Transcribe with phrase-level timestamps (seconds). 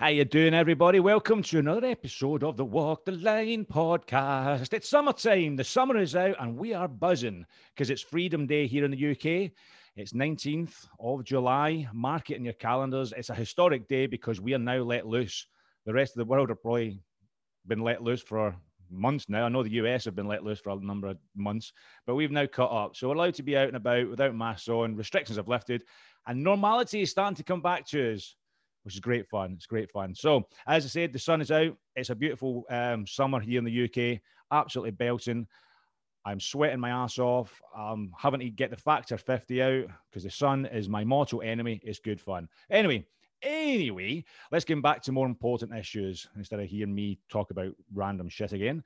[0.00, 0.98] How you doing, everybody?
[0.98, 4.72] Welcome to another episode of the Walk the Line podcast.
[4.72, 5.56] It's summertime.
[5.56, 7.44] The summer is out, and we are buzzing
[7.74, 9.50] because it's Freedom Day here in the UK.
[9.96, 11.86] It's 19th of July.
[11.92, 13.12] Mark it in your calendars.
[13.14, 15.46] It's a historic day because we are now let loose.
[15.84, 17.02] The rest of the world have probably
[17.66, 18.56] been let loose for
[18.90, 19.44] months now.
[19.44, 21.74] I know the US have been let loose for a number of months,
[22.06, 22.96] but we've now cut up.
[22.96, 24.96] So we're allowed to be out and about without masks on.
[24.96, 25.82] Restrictions have lifted,
[26.26, 28.34] and normality is starting to come back to us
[28.82, 29.52] which is great fun.
[29.56, 30.14] It's great fun.
[30.14, 31.76] So, as I said, the sun is out.
[31.96, 34.20] It's a beautiful um, summer here in the UK.
[34.50, 35.46] Absolutely belting.
[36.24, 37.60] I'm sweating my ass off.
[37.76, 41.80] I'm having to get the factor 50 out because the sun is my mortal enemy.
[41.82, 42.48] It's good fun.
[42.70, 43.06] Anyway,
[43.42, 48.28] anyway, let's get back to more important issues instead of hearing me talk about random
[48.28, 48.82] shit again.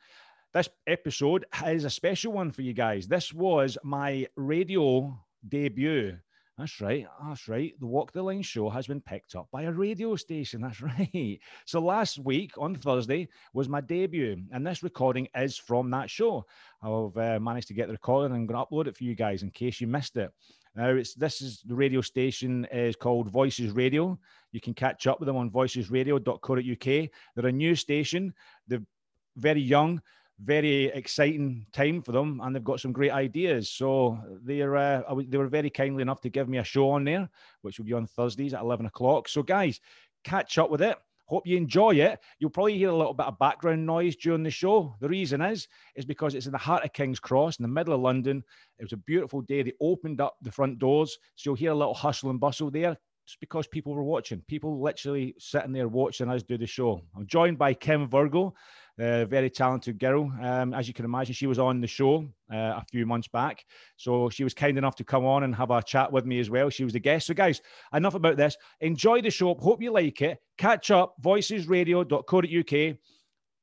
[0.53, 3.09] This episode is a special one for you guys.
[3.09, 5.19] This was my radio
[5.49, 6.17] debut
[6.57, 7.07] that's right.
[7.27, 7.75] That's right.
[7.81, 10.61] The Walk the Line show has been picked up by a radio station.
[10.61, 11.41] That's right.
[11.65, 16.47] So last week on Thursday was my debut, and this recording is from that show.
[16.81, 19.17] I've uh, managed to get the recording and I'm going to upload it for you
[19.17, 20.31] guys in case you missed it.
[20.77, 24.19] Now, it's this is the radio station is called Voices Radio.
[24.53, 27.11] You can catch up with them on voicesradio.co.uk.
[27.35, 28.35] They're a new station.
[28.69, 28.83] They're
[29.37, 30.01] very young
[30.43, 33.71] very exciting time for them, and they've got some great ideas.
[33.71, 37.29] So they're uh, they were very kindly enough to give me a show on there,
[37.63, 39.29] which will be on Thursdays at eleven o'clock.
[39.29, 39.81] So guys,
[40.25, 40.97] catch up with it.
[41.27, 42.21] Hope you enjoy it.
[42.39, 44.95] You'll probably hear a little bit of background noise during the show.
[45.01, 47.95] The reason is is because it's in the heart of King's Cross in the middle
[47.95, 48.43] of London.
[48.79, 49.63] It was a beautiful day.
[49.63, 52.99] They opened up the front doors, so you'll hear a little hustle and bustle there.
[53.27, 57.01] Just because people were watching, people literally sitting there watching us do the show.
[57.17, 58.55] I'm joined by Kim Virgo
[58.99, 60.33] a very talented girl.
[60.41, 63.65] Um, as you can imagine, she was on the show uh, a few months back.
[63.97, 66.51] So she was kind enough to come on and have a chat with me as
[66.51, 66.71] well.
[66.71, 67.27] She was the guest.
[67.27, 67.61] So, guys,
[67.93, 68.57] enough about this.
[68.81, 69.55] Enjoy the show.
[69.55, 70.39] Hope you like it.
[70.59, 72.97] Catch up, voicesradio.co.uk.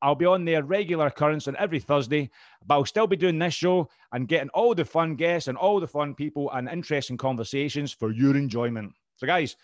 [0.03, 2.31] I'll be on there regular occurrence on every Thursday,
[2.65, 5.79] but I'll still be doing this show and getting all the fun guests and all
[5.79, 8.93] the fun people and interesting conversations for your enjoyment.
[9.21, 9.55] So, guys,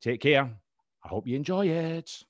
[0.00, 0.48] take care.
[1.04, 2.24] I hope you enjoy it.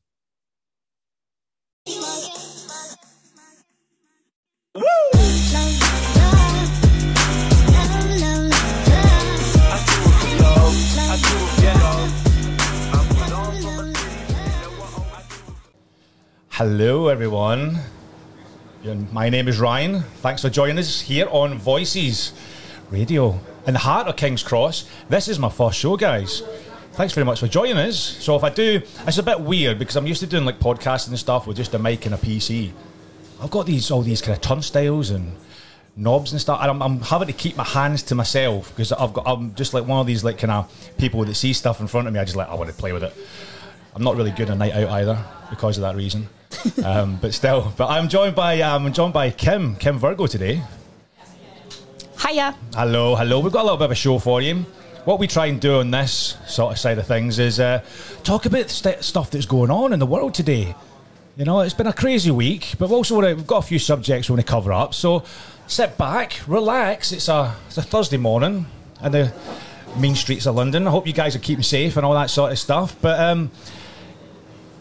[16.50, 17.78] Hello, everyone.
[19.12, 20.00] My name is Ryan.
[20.00, 22.32] Thanks for joining us here on Voices
[22.90, 24.88] Radio in the heart of King's Cross.
[25.08, 26.42] This is my first show, guys.
[26.92, 27.98] Thanks very much for joining us.
[27.98, 31.08] So, if I do, it's a bit weird because I'm used to doing like podcasting
[31.08, 32.72] and stuff with just a mic and a PC.
[33.42, 35.32] I've got these all these kind of turnstiles and
[35.96, 39.12] knobs and stuff, and I'm, I'm having to keep my hands to myself because I've
[39.12, 41.88] got I'm just like one of these like kind of people that see stuff in
[41.88, 42.20] front of me.
[42.20, 43.14] I just like I want to play with it.
[43.94, 46.28] I'm not really good a night out either because of that reason.
[46.84, 50.62] um, but still, but I'm joined by um, I'm joined by Kim Kim Virgo today.
[52.26, 52.54] Hiya.
[52.74, 53.38] Hello, hello.
[53.40, 54.64] We've got a little bit of a show for you.
[55.04, 57.84] What we try and do on this sort of side of things is uh,
[58.22, 60.74] talk about st- stuff that's going on in the world today.
[61.36, 64.30] You know, it's been a crazy week, but we've also we've got a few subjects
[64.30, 64.94] we want to cover up.
[64.94, 65.22] So
[65.66, 67.12] sit back, relax.
[67.12, 68.64] It's a it's a Thursday morning,
[69.02, 69.32] and the
[69.98, 70.88] mean streets of London.
[70.88, 72.96] I hope you guys are keeping safe and all that sort of stuff.
[73.02, 73.50] But um,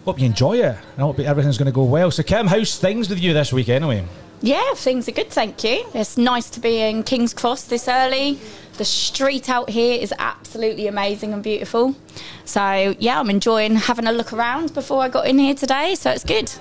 [0.06, 0.78] hope you enjoy it.
[0.98, 2.10] I hope everything's going to go well.
[2.10, 4.06] So, Kim, how's things with you this week anyway?
[4.46, 5.86] Yeah, things are good, thank you.
[5.94, 8.38] It's nice to be in King's Cross this early.
[8.78, 11.96] The street out here is absolutely amazing and beautiful.
[12.44, 16.12] So, yeah, I'm enjoying having a look around before I got in here today, so
[16.12, 16.52] it's good.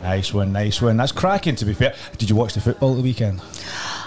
[0.00, 0.96] Nice one, nice one.
[0.96, 1.94] That's cracking, to be fair.
[2.16, 3.42] Did you watch the football the weekend?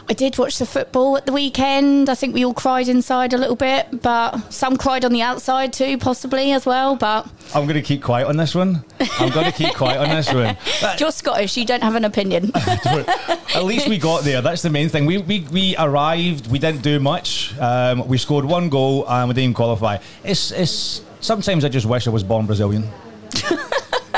[0.10, 2.10] I did watch the football at the weekend.
[2.10, 5.74] I think we all cried inside a little bit, but some cried on the outside
[5.74, 6.96] too, possibly as well.
[6.96, 8.84] But I'm going to keep quiet on this one.
[9.20, 10.58] I'm going to keep quiet on this one.
[11.00, 11.56] You're Scottish.
[11.58, 12.52] You don't have an opinion.
[12.56, 14.42] At least we got there.
[14.42, 15.06] That's the main thing.
[15.06, 16.52] We we, we arrived.
[16.52, 17.58] We didn't do much.
[17.60, 19.98] Um, we scored one goal and we didn't qualify.
[20.24, 21.02] It's it's.
[21.20, 22.90] Sometimes I just wish I was born Brazilian.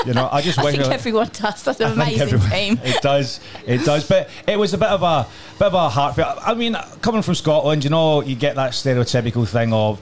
[0.05, 1.63] You know, I just I think everyone does.
[1.63, 2.79] That's an amazing everyone, team.
[2.83, 4.07] It does, it does.
[4.07, 5.27] But it was a bit of a
[5.57, 6.39] bit of a heartfelt.
[6.41, 10.01] I mean, coming from Scotland, you know, you get that stereotypical thing of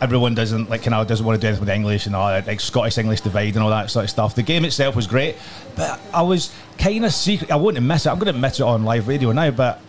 [0.00, 2.46] everyone doesn't like kind of doesn't want to do anything with English and all that,
[2.46, 4.34] like Scottish English divide and all that sort of stuff.
[4.34, 5.36] The game itself was great,
[5.76, 7.50] but I was kind of secret.
[7.50, 8.10] I wouldn't miss it.
[8.10, 9.80] I'm going to admit it on live radio now, but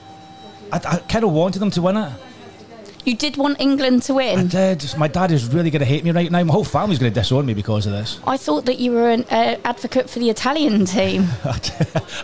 [0.71, 2.11] I, I kind of wanted them to win it.
[3.03, 4.39] You did want England to win.
[4.39, 4.97] I did.
[4.97, 6.43] My dad is really going to hate me right now.
[6.43, 8.19] My whole family's going to disown me because of this.
[8.27, 11.27] I thought that you were an uh, advocate for the Italian team.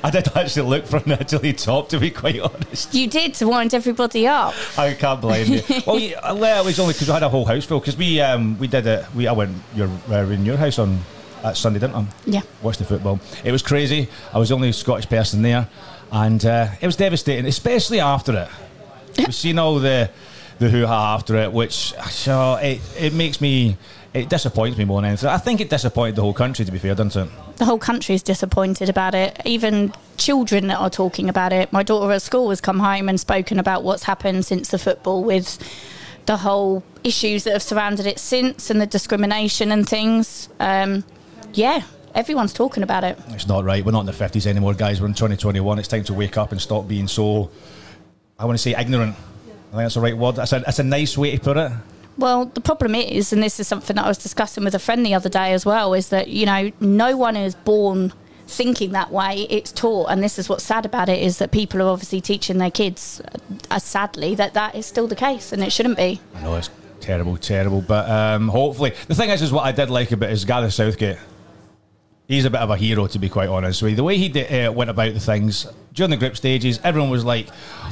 [0.03, 2.93] I did actually look for an Italy top, to be quite honest.
[2.93, 4.53] You did to wind everybody up.
[4.77, 5.61] I can't blame you.
[5.87, 7.79] well, yeah, it was only because we had a whole house full.
[7.79, 9.05] Because we um, we did it.
[9.15, 10.99] We I went your uh, in your house on
[11.41, 12.05] that Sunday, didn't I?
[12.25, 12.41] Yeah.
[12.61, 13.19] Watched the football.
[13.43, 14.09] It was crazy.
[14.33, 15.67] I was the only Scottish person there,
[16.11, 18.49] and uh, it was devastating, especially after it.
[19.17, 20.11] We've seen all the
[20.59, 23.77] the hoo ha after it, which so it it makes me.
[24.13, 25.29] It disappoints me more than anything.
[25.29, 27.57] I think it disappointed the whole country, to be fair, doesn't it?
[27.57, 29.39] The whole country is disappointed about it.
[29.45, 31.71] Even children that are talking about it.
[31.71, 35.23] My daughter at school has come home and spoken about what's happened since the football
[35.23, 35.59] with
[36.25, 40.49] the whole issues that have surrounded it since and the discrimination and things.
[40.59, 41.03] Um,
[41.53, 41.83] yeah,
[42.15, 43.19] everyone's talking about it.
[43.29, 43.83] It's not right.
[43.85, 44.99] We're not in the 50s anymore, guys.
[44.99, 45.79] We're in 2021.
[45.79, 47.51] It's time to wake up and stop being so,
[48.39, 49.15] I want to say, ignorant.
[49.69, 50.35] I think that's the right word.
[50.35, 51.71] That's a, that's a nice way to put it.
[52.17, 55.05] Well, the problem is, and this is something that I was discussing with a friend
[55.05, 58.11] the other day as well, is that, you know, no one is born
[58.47, 59.45] thinking that way.
[59.49, 60.09] It's taught.
[60.09, 63.21] And this is what's sad about it is that people are obviously teaching their kids,
[63.69, 66.19] uh, sadly, that that is still the case and it shouldn't be.
[66.33, 66.69] I know it's
[67.01, 67.81] terrible, terrible.
[67.81, 71.17] But um, hopefully, the thing is, is what I did like about is Gareth Southgate.
[72.27, 73.95] He's a bit of a hero, to be quite honest with you.
[73.95, 75.67] The way he did, uh, went about the things
[75.97, 77.47] during the group stages, everyone was like,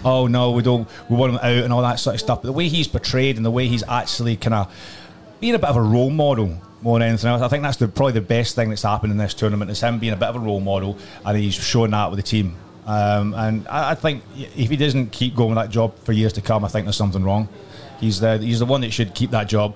[0.06, 2.42] "Oh no, we don't, we want him out," and all that sort of stuff.
[2.42, 4.74] But the way he's portrayed and the way he's actually kind of
[5.42, 7.88] being a bit of a role model more than anything else, I think that's the,
[7.88, 10.36] probably the best thing that's happened in this tournament is him being a bit of
[10.36, 12.56] a role model, and he's shown that with the team.
[12.86, 16.34] Um, and I, I think if he doesn't keep going with that job for years
[16.34, 17.50] to come, I think there's something wrong.
[18.00, 19.75] He's the he's the one that should keep that job,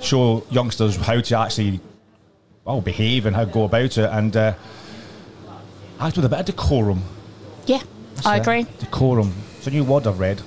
[0.00, 1.78] show youngsters how to actually
[2.64, 4.54] well behave and how to go about it, and uh,
[6.00, 7.04] act with a bit of decorum.
[7.70, 7.82] Yeah,
[8.16, 8.40] That's I it.
[8.40, 8.66] agree.
[8.80, 9.32] Decorum.
[9.58, 10.42] It's a new word I've read.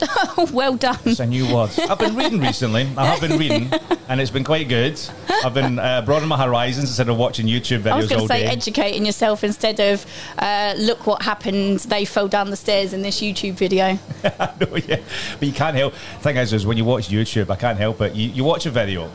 [0.50, 0.98] well done.
[1.04, 1.70] It's a new word.
[1.78, 2.88] I've been reading recently.
[2.96, 3.70] I have been reading,
[4.08, 4.98] and it's been quite good.
[5.44, 8.28] I've been uh, broadening my horizons instead of watching YouTube videos I was going all
[8.28, 8.48] to say day.
[8.48, 10.06] educating yourself instead of
[10.38, 11.80] uh, look what happened.
[11.80, 13.98] They fell down the stairs in this YouTube video.
[14.24, 15.02] no, yeah.
[15.38, 15.92] But you can't help.
[16.22, 18.14] Thing is, is when you watch YouTube, I can't help it.
[18.14, 19.10] You, you watch a video,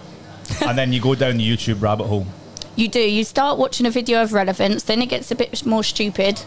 [0.62, 2.28] and then you go down the YouTube rabbit hole.
[2.75, 3.02] You do.
[3.02, 6.44] You start watching a video of relevance, then it gets a bit more stupid.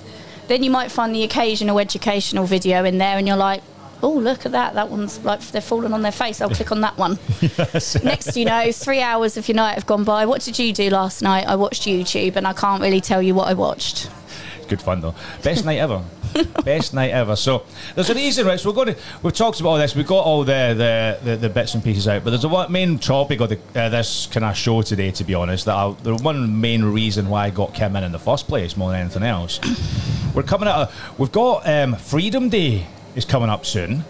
[0.53, 3.63] Then you might find the occasional educational video in there, and you're like,
[4.03, 4.75] "Oh, look at that!
[4.75, 6.43] That one's like they're falling on their face.
[6.43, 7.19] I'll click on that one."
[8.05, 10.27] Next, you know, three hours of your night have gone by.
[10.27, 11.47] What did you do last night?
[11.47, 14.11] I watched YouTube, and I can't really tell you what I watched.
[14.69, 15.15] Good fun though.
[15.43, 16.05] Best night ever.
[16.65, 17.37] Best night ever.
[17.37, 17.65] So
[17.95, 18.59] there's a reason, right?
[18.59, 19.01] So we're going to.
[19.23, 19.95] We've talked about all this.
[19.95, 20.75] We've got all the
[21.23, 22.25] the, the, the bits and pieces out.
[22.25, 25.11] But there's a main topic of the, uh, this kind of show today.
[25.13, 28.13] To be honest, that I, the one main reason why I got Kim in in
[28.13, 29.61] the first place, more than anything else.
[30.35, 30.89] We're coming out.
[30.89, 34.05] Of, we've got um, Freedom Day is coming up soon.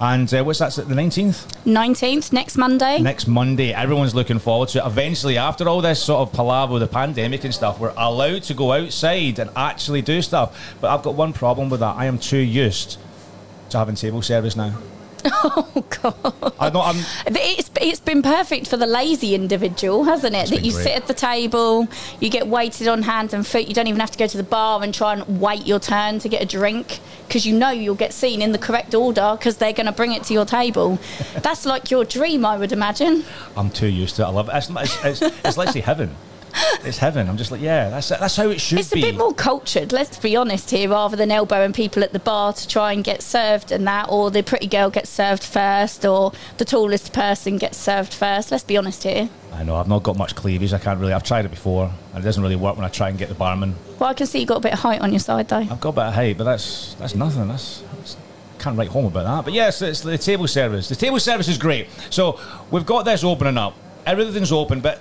[0.00, 0.72] And uh, what's that?
[0.72, 1.46] The nineteenth.
[1.66, 3.00] 19th, next Monday.
[3.00, 3.72] next Monday.
[3.72, 4.86] Everyone's looking forward to it.
[4.86, 8.54] Eventually, after all this sort of palaver with the pandemic and stuff, we're allowed to
[8.54, 10.74] go outside and actually do stuff.
[10.80, 11.96] But I've got one problem with that.
[11.96, 12.96] I am too used
[13.68, 14.74] to having table service now.
[15.42, 16.54] Oh, God.
[16.60, 16.96] I know I'm.
[17.26, 20.50] It's, it's been perfect for the lazy individual, hasn't it?
[20.50, 20.84] that you great.
[20.84, 21.88] sit at the table,
[22.20, 23.66] you get waited on hand and foot.
[23.66, 26.18] You don't even have to go to the bar and try and wait your turn
[26.20, 29.56] to get a drink because you know you'll get seen in the correct order because
[29.56, 30.98] they're going to bring it to your table.
[31.42, 33.24] That's like your dream, I would imagine.
[33.56, 34.26] I'm too used to it.
[34.26, 34.54] I love it.
[34.54, 36.16] It's, it's, it's, it's literally heaven.
[36.82, 37.28] It's heaven.
[37.28, 38.80] I'm just like, yeah, that's that's how it should be.
[38.80, 42.18] It's a bit more cultured, let's be honest here, rather than elbowing people at the
[42.18, 46.06] bar to try and get served and that, or the pretty girl gets served first,
[46.06, 48.50] or the tallest person gets served first.
[48.50, 49.28] Let's be honest here.
[49.52, 49.76] I know.
[49.76, 50.72] I've not got much cleavage.
[50.72, 51.12] I can't really.
[51.12, 53.34] I've tried it before, and it doesn't really work when I try and get the
[53.34, 53.74] barman.
[53.98, 55.58] Well, I can see you got a bit of height on your side though.
[55.58, 57.48] I've got a bit of height, but that's that's nothing.
[57.48, 58.16] That's, that's
[58.58, 59.44] can't write home about that.
[59.44, 60.88] But yes, it's the table service.
[60.88, 61.88] The table service is great.
[62.10, 62.38] So
[62.70, 63.74] we've got this opening up.
[64.06, 65.00] Everything's open, but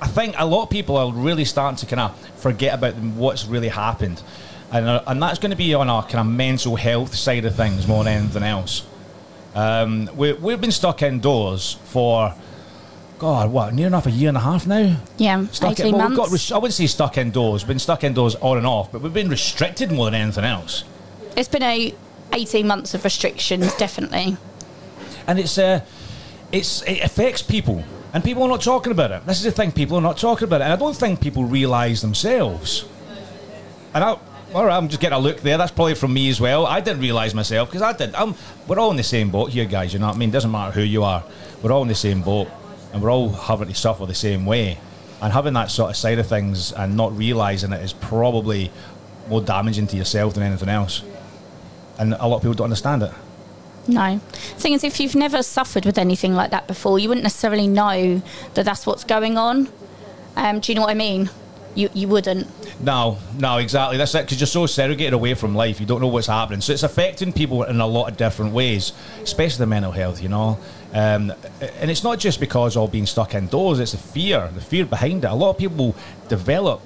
[0.00, 3.46] I think a lot of people are really starting to kind of forget about what's
[3.46, 4.22] really happened,
[4.70, 7.54] and uh, and that's going to be on our kind of mental health side of
[7.54, 8.86] things more than anything else.
[9.54, 12.34] Um, we, we've been stuck indoors for.
[13.18, 15.00] God, what, near enough a year and a half now?
[15.16, 16.50] Yeah, Stuck 18 in, well, months.
[16.50, 17.64] got I wouldn't say stuck indoors.
[17.64, 20.84] Been stuck indoors on and off, but we've been restricted more than anything else.
[21.34, 21.94] It's been a
[22.34, 24.36] 18 months of restrictions, definitely.
[25.26, 25.80] and it's uh,
[26.52, 27.84] it's it affects people,
[28.16, 29.26] and people are not talking about it.
[29.26, 31.44] This is the thing: people are not talking about it, and I don't think people
[31.44, 32.86] realise themselves.
[33.92, 34.18] And I,
[34.54, 35.58] all right, I'm just getting a look there.
[35.58, 36.64] That's probably from me as well.
[36.64, 38.14] I didn't realise myself because I did.
[38.14, 38.34] I'm,
[38.66, 39.92] we're all in the same boat here, guys.
[39.92, 40.30] You know what I mean?
[40.30, 41.24] Doesn't matter who you are.
[41.62, 42.48] We're all in the same boat,
[42.94, 44.78] and we're all having to suffer the same way.
[45.20, 48.70] And having that sort of side of things and not realising it is probably
[49.28, 51.02] more damaging to yourself than anything else.
[51.98, 53.12] And a lot of people don't understand it.
[53.88, 54.18] No.
[54.18, 57.68] The Thing is, if you've never suffered with anything like that before, you wouldn't necessarily
[57.68, 58.22] know
[58.54, 59.68] that that's what's going on.
[60.36, 61.30] Um, do you know what I mean?
[61.76, 62.48] you, you wouldn't.
[62.82, 63.98] No, no, exactly.
[63.98, 64.24] That's it.
[64.24, 66.60] Because you're so segregated away from life, you don't know what's happening.
[66.60, 70.22] So it's affecting people in a lot of different ways, especially the mental health.
[70.22, 70.58] You know,
[70.92, 73.78] um, and it's not just because of being stuck indoors.
[73.78, 75.30] It's the fear, the fear behind it.
[75.30, 75.94] A lot of people
[76.28, 76.80] develop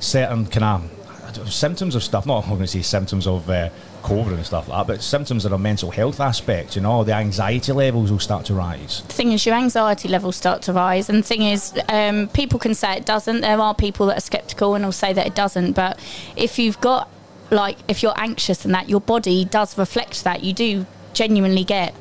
[0.00, 1.03] certain kind of
[1.50, 2.26] symptoms of stuff.
[2.26, 3.70] Not I'm going to say symptoms of uh,
[4.02, 6.76] COVID and stuff like that, but symptoms of a mental health aspect.
[6.76, 9.02] You know, the anxiety levels will start to rise.
[9.08, 12.58] The thing is, your anxiety levels start to rise, and the thing is, um, people
[12.58, 13.40] can say it doesn't.
[13.40, 15.72] There are people that are skeptical and will say that it doesn't.
[15.72, 15.98] But
[16.36, 17.08] if you've got
[17.50, 21.94] like if you're anxious and that your body does reflect that you do genuinely get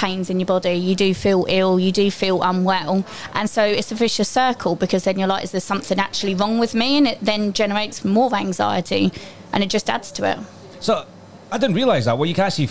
[0.00, 3.04] pains in your body, you do feel ill, you do feel unwell.
[3.34, 6.58] And so it's a vicious circle because then you're like, is there something actually wrong
[6.58, 6.96] with me?
[6.96, 9.12] And it then generates more anxiety
[9.52, 10.38] and it just adds to it.
[10.80, 11.04] So
[11.52, 12.16] I didn't realise that.
[12.16, 12.70] Well, you can actually,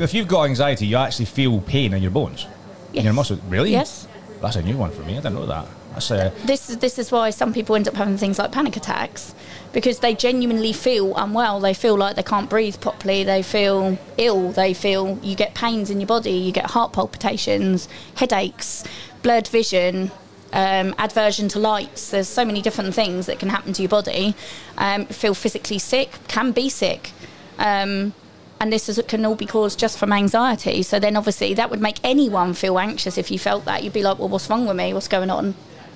[0.00, 2.46] if you've got anxiety, you actually feel pain in your bones,
[2.92, 3.00] yes.
[3.00, 3.40] in your muscles.
[3.48, 3.70] Really?
[3.70, 4.08] Yes.
[4.42, 5.12] That's a new one for me.
[5.12, 5.66] I didn't know that.
[5.92, 6.32] That's a...
[6.44, 9.34] This this is why some people end up having things like panic attacks
[9.72, 11.60] because they genuinely feel unwell.
[11.60, 13.24] They feel like they can't breathe properly.
[13.24, 14.52] They feel ill.
[14.52, 16.32] They feel you get pains in your body.
[16.32, 18.84] You get heart palpitations, headaches,
[19.22, 20.10] blurred vision,
[20.52, 22.10] um, aversion to lights.
[22.10, 24.34] There's so many different things that can happen to your body.
[24.76, 27.12] Um, feel physically sick, can be sick.
[27.58, 28.14] Um,
[28.60, 30.82] and this is, can all be caused just from anxiety.
[30.82, 33.84] So then, obviously, that would make anyone feel anxious if you felt that.
[33.84, 34.92] You'd be like, "Well, what's wrong with me?
[34.92, 35.54] What's going on?"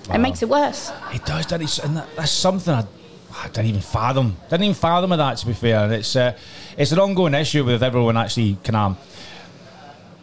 [0.09, 0.14] Wow.
[0.17, 0.93] It makes it worse.
[1.12, 1.50] It does?
[1.81, 2.85] And that, that's something I,
[3.35, 4.37] I didn't even fathom.
[4.51, 5.39] Didn't even fathom of that.
[5.39, 6.37] To be fair, and it's uh,
[6.77, 8.99] it's an ongoing issue with everyone actually kind of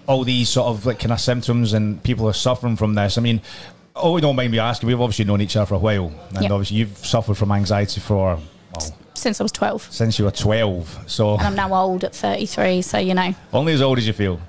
[0.07, 3.17] all these sort of like kind of symptoms, and people are suffering from this.
[3.17, 3.41] I mean,
[3.95, 4.87] oh, don't mind me asking.
[4.87, 6.51] We've obviously known each other for a while, and yep.
[6.51, 8.39] obviously you've suffered from anxiety for
[8.75, 9.91] well, since I was 12.
[9.91, 11.03] Since you were 12.
[11.07, 13.33] So And I'm now old at 33, so you know.
[13.53, 14.39] Only as old as you feel.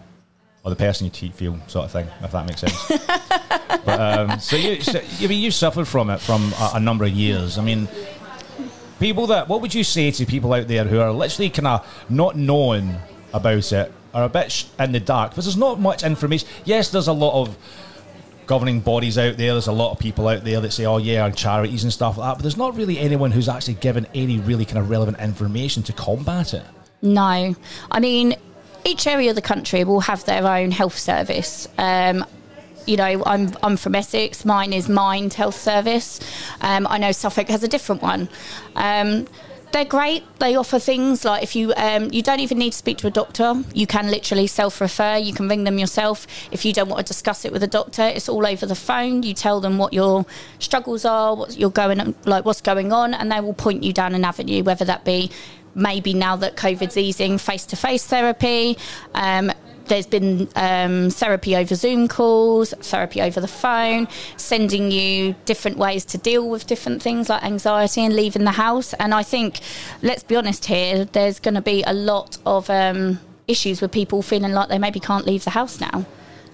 [0.63, 2.89] Or the person you feel, sort of thing, if that makes sense.
[3.85, 7.07] but, um, so, you, so I mean, you suffered from it from a, a, number
[7.07, 7.57] of years.
[7.57, 7.89] I mean,
[9.01, 12.05] people that, what would you say to people out there who are literally kind of
[12.09, 12.95] not knowing
[13.33, 15.33] about it, are a bit in the dark?
[15.33, 16.49] Because there's not much information.
[16.65, 17.57] Yes, there's a lot of
[18.47, 19.53] governing bodies out there.
[19.53, 22.19] There's a lot of people out there that say, "Oh yeah," and charities and stuff
[22.19, 22.35] like that.
[22.35, 25.93] But there's not really anyone who's actually given any really kind of relevant information to
[25.93, 26.65] combat it.
[27.01, 27.55] No,
[27.91, 28.35] I mean,
[28.85, 31.69] each area of the country will have their own health service.
[31.79, 32.27] Um,
[32.87, 34.45] you know, I'm I'm from Essex.
[34.45, 36.21] Mine is Mind Health Service.
[36.61, 38.29] Um, I know Suffolk has a different one.
[38.75, 39.27] Um,
[39.73, 40.25] they're great.
[40.41, 43.11] They offer things like if you um, you don't even need to speak to a
[43.11, 43.55] doctor.
[43.73, 45.19] You can literally self-refer.
[45.19, 48.03] You can ring them yourself if you don't want to discuss it with a doctor.
[48.03, 49.23] It's all over the phone.
[49.23, 50.27] You tell them what your
[50.59, 54.15] struggles are, what you're going like, what's going on, and they will point you down
[54.15, 54.65] an avenue.
[54.65, 55.31] Whether that be
[55.75, 58.77] maybe now that COVID's easing, face-to-face therapy.
[59.15, 59.53] Um,
[59.91, 64.07] there's been um, therapy over Zoom calls, therapy over the phone,
[64.37, 68.95] sending you different ways to deal with different things like anxiety and leaving the house.
[68.95, 69.59] And I think,
[70.01, 73.19] let's be honest here, there's going to be a lot of um,
[73.49, 76.07] issues with people feeling like they maybe can't leave the house now.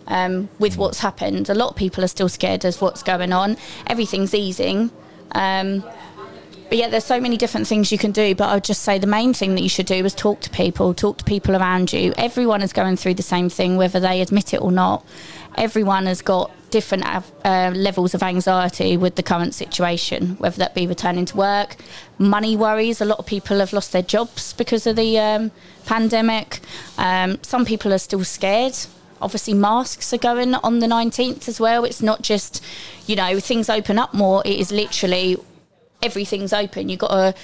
[0.09, 3.59] Um, with what's happened, a lot of people are still scared as what's going on.
[3.87, 4.90] Everything's easing.
[5.33, 5.85] Um,
[6.68, 8.35] but yeah, there's so many different things you can do.
[8.35, 10.50] But I would just say the main thing that you should do is talk to
[10.50, 12.12] people, talk to people around you.
[12.16, 15.04] Everyone is going through the same thing, whether they admit it or not.
[15.56, 20.87] Everyone has got different uh, levels of anxiety with the current situation, whether that be
[20.87, 21.76] returning to work,
[22.18, 23.00] money worries.
[23.00, 25.52] A lot of people have lost their jobs because of the um,
[25.87, 26.61] pandemic.
[26.99, 28.76] Um, some people are still scared
[29.18, 32.62] obviously masks are going on the 19th as well it's not just
[33.06, 35.38] you know things open up more it is literally
[36.03, 36.88] everything's open.
[36.88, 37.35] You've got to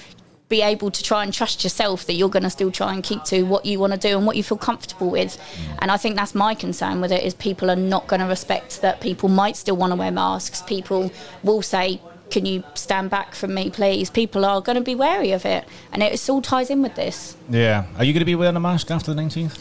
[0.49, 3.25] be able to try and trust yourself that you're going to still try and keep
[3.25, 5.38] to what you want to do and what you feel comfortable with.
[5.78, 8.82] And I think that's my concern with it is people are not going to respect
[8.82, 10.61] that people might still want to wear masks.
[10.61, 11.11] People
[11.42, 14.11] will say, can you stand back from me, please?
[14.11, 15.66] People are going to be wary of it.
[15.90, 17.35] And it all ties in with this.
[17.49, 17.87] Yeah.
[17.97, 19.59] Are you going to be wearing a mask after the 19th?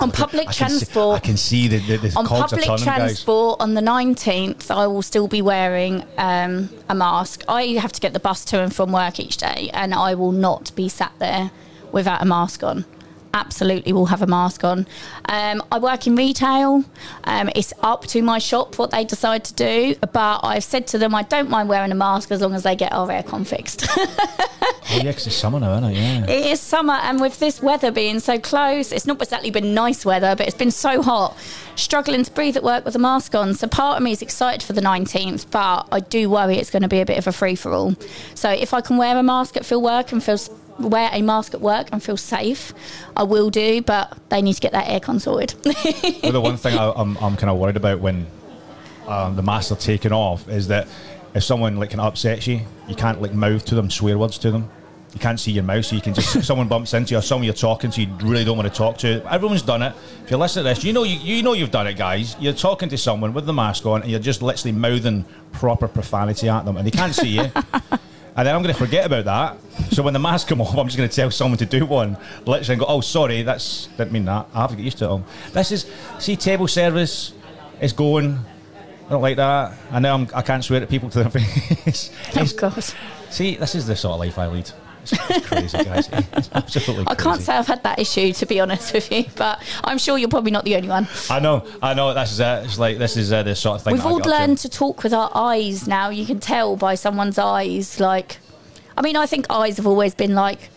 [0.00, 1.16] On public I transport.
[1.16, 4.70] See, I can see the, the, on public transport on the 19th.
[4.70, 7.42] I will still be wearing um, a mask.
[7.48, 10.32] I have to get the bus to and from work each day, and I will
[10.32, 11.50] not be sat there
[11.92, 12.84] without a mask on
[13.34, 14.86] absolutely will have a mask on.
[15.28, 16.84] Um, I work in retail.
[17.24, 20.98] Um, it's up to my shop what they decide to do, but I've said to
[20.98, 23.86] them I don't mind wearing a mask as long as they get our aircon fixed.
[23.98, 25.96] oh, yeah, because it's summer now, isn't it?
[25.96, 26.30] Yeah.
[26.30, 30.04] It is summer, and with this weather being so close, it's not exactly been nice
[30.04, 31.36] weather, but it's been so hot.
[31.76, 33.54] Struggling to breathe at work with a mask on.
[33.54, 36.82] So part of me is excited for the 19th, but I do worry it's going
[36.82, 37.94] to be a bit of a free for all.
[38.34, 40.38] So if I can wear a mask at field work and feel
[40.78, 42.72] wear a mask at work and feel safe,
[43.16, 45.54] I will do, but they need to get that aircon sorted.
[46.22, 48.26] well, the one thing I, am I'm, I'm kind of worried about when
[49.06, 50.86] um, the masks are taken off is that
[51.34, 54.50] if someone like can upset you, you can't like mouth to them swear words to
[54.50, 54.68] them.
[55.14, 57.44] You can't see your mouth, so you can just someone bumps into you or someone
[57.44, 59.24] you're talking to, you really don't want to talk to.
[59.32, 59.94] Everyone's done it.
[60.24, 62.36] If you listen to this, you know you, you know you've done it, guys.
[62.38, 66.48] You're talking to someone with the mask on, and you're just literally mouthing proper profanity
[66.48, 67.46] at them, and they can't see you.
[68.38, 69.90] And then I'm going to forget about that.
[69.92, 72.16] So when the mask come off, I'm just going to tell someone to do one,
[72.46, 75.06] literally, and go, "Oh, sorry, that's didn't mean that." I have to get used to
[75.06, 75.08] it.
[75.08, 75.24] All.
[75.52, 75.90] This is
[76.20, 77.32] see table service
[77.80, 78.38] is going.
[79.08, 79.76] I don't like that.
[79.90, 82.12] I know I'm, I can't swear at people to their face.
[82.36, 82.94] Oh, of course.
[83.30, 84.70] See, this is the sort of life I lead.
[85.02, 86.08] It's, it's crazy, guys.
[86.12, 87.22] It's absolutely I crazy.
[87.22, 90.28] can't say I've had that issue, to be honest with you, but I'm sure you're
[90.28, 91.08] probably not the only one.
[91.30, 92.14] I know, I know.
[92.14, 93.94] This is uh, it's like this is uh, the sort of thing.
[93.94, 94.30] We've all up to.
[94.30, 96.10] learned to talk with our eyes now.
[96.10, 98.00] You can tell by someone's eyes.
[98.00, 98.38] Like,
[98.96, 100.70] I mean, I think eyes have always been like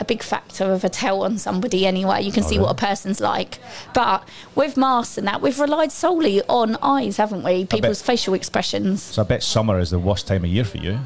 [0.00, 2.22] a big factor of a tell on somebody anyway.
[2.22, 3.58] You can see what a person's like.
[3.94, 7.66] But with masks and that, we've relied solely on eyes, haven't we?
[7.66, 9.02] People's facial expressions.
[9.02, 11.00] So I bet summer is the worst time of year for you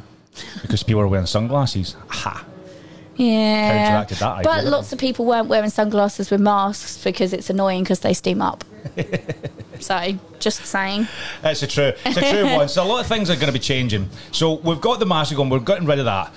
[0.63, 1.97] because people are wearing sunglasses.
[2.09, 2.45] Ha!
[3.17, 3.89] Yeah.
[3.89, 7.83] Counteracted that idea, but lots of people weren't wearing sunglasses with masks because it's annoying
[7.83, 8.65] because they steam up.
[9.81, 11.07] so, just saying.
[11.45, 12.69] It's a true, it's a true one.
[12.69, 14.09] So a lot of things are going to be changing.
[14.33, 15.51] So we've got the mask on.
[15.51, 16.33] We're getting rid of that.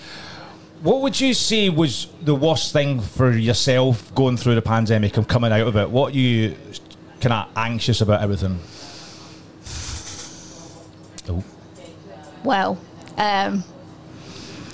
[0.81, 5.27] What would you say was the worst thing for yourself going through the pandemic and
[5.27, 5.89] coming out of it?
[5.89, 6.55] What are you
[7.21, 8.59] kind of anxious about everything?
[11.27, 11.43] Oh,
[12.43, 12.77] Well,
[13.17, 13.63] um,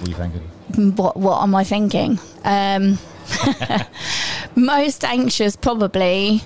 [0.02, 0.96] what are you thinking?
[0.96, 2.20] what what am I thinking?
[2.44, 2.98] Um,
[4.56, 6.42] most anxious, probably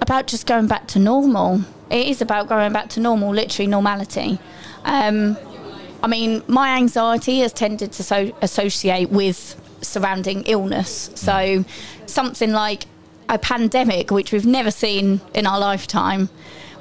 [0.00, 1.62] about just going back to normal.
[1.90, 4.38] It is about going back to normal, literally normality.
[4.84, 5.36] Um,
[6.02, 11.10] I mean, my anxiety has tended to so associate with surrounding illness.
[11.14, 11.64] So
[12.06, 12.84] something like
[13.28, 16.28] a pandemic, which we've never seen in our lifetime,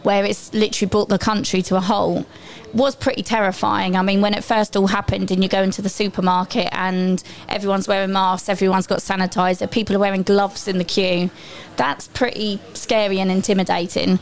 [0.03, 2.25] where it's literally brought the country to a halt,
[2.73, 3.95] was pretty terrifying.
[3.95, 7.87] I mean, when it first all happened, and you go into the supermarket and everyone's
[7.87, 11.29] wearing masks, everyone's got sanitizer, people are wearing gloves in the queue,
[11.75, 14.19] that's pretty scary and intimidating.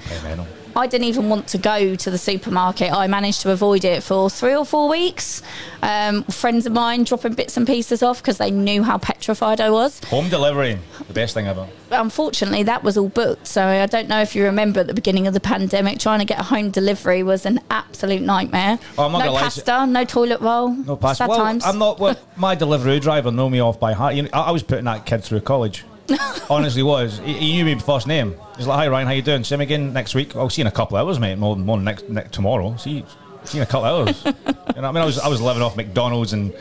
[0.75, 2.91] I didn't even want to go to the supermarket.
[2.91, 5.41] I managed to avoid it for three or four weeks.
[5.81, 9.69] Um, friends of mine dropping bits and pieces off because they knew how petrified I
[9.69, 9.99] was.
[10.05, 10.77] Home delivery,
[11.07, 11.67] the best thing ever.
[11.91, 13.47] Unfortunately, that was all booked.
[13.47, 16.25] So I don't know if you remember at the beginning of the pandemic, trying to
[16.25, 18.79] get a home delivery was an absolute nightmare.
[18.97, 20.69] Oh, I'm not no pasta, no toilet roll.
[20.69, 21.17] No pass.
[21.17, 21.65] Sad well, times.
[21.65, 21.99] I'm not.
[21.99, 24.15] Well, my delivery driver know me off by heart.
[24.15, 25.83] You know, I was putting that kid through college.
[26.49, 28.35] Honestly, was he, he knew me by first name.
[28.57, 29.43] He's like, "Hi Ryan, how you doing?
[29.43, 30.35] See him again next week.
[30.35, 31.37] I'll see you in a couple of hours, mate.
[31.37, 32.75] More, more next, next tomorrow.
[32.77, 33.05] See,
[33.43, 34.25] see you in a couple of hours.
[34.75, 36.53] you know, I mean, I was I was living off McDonald's and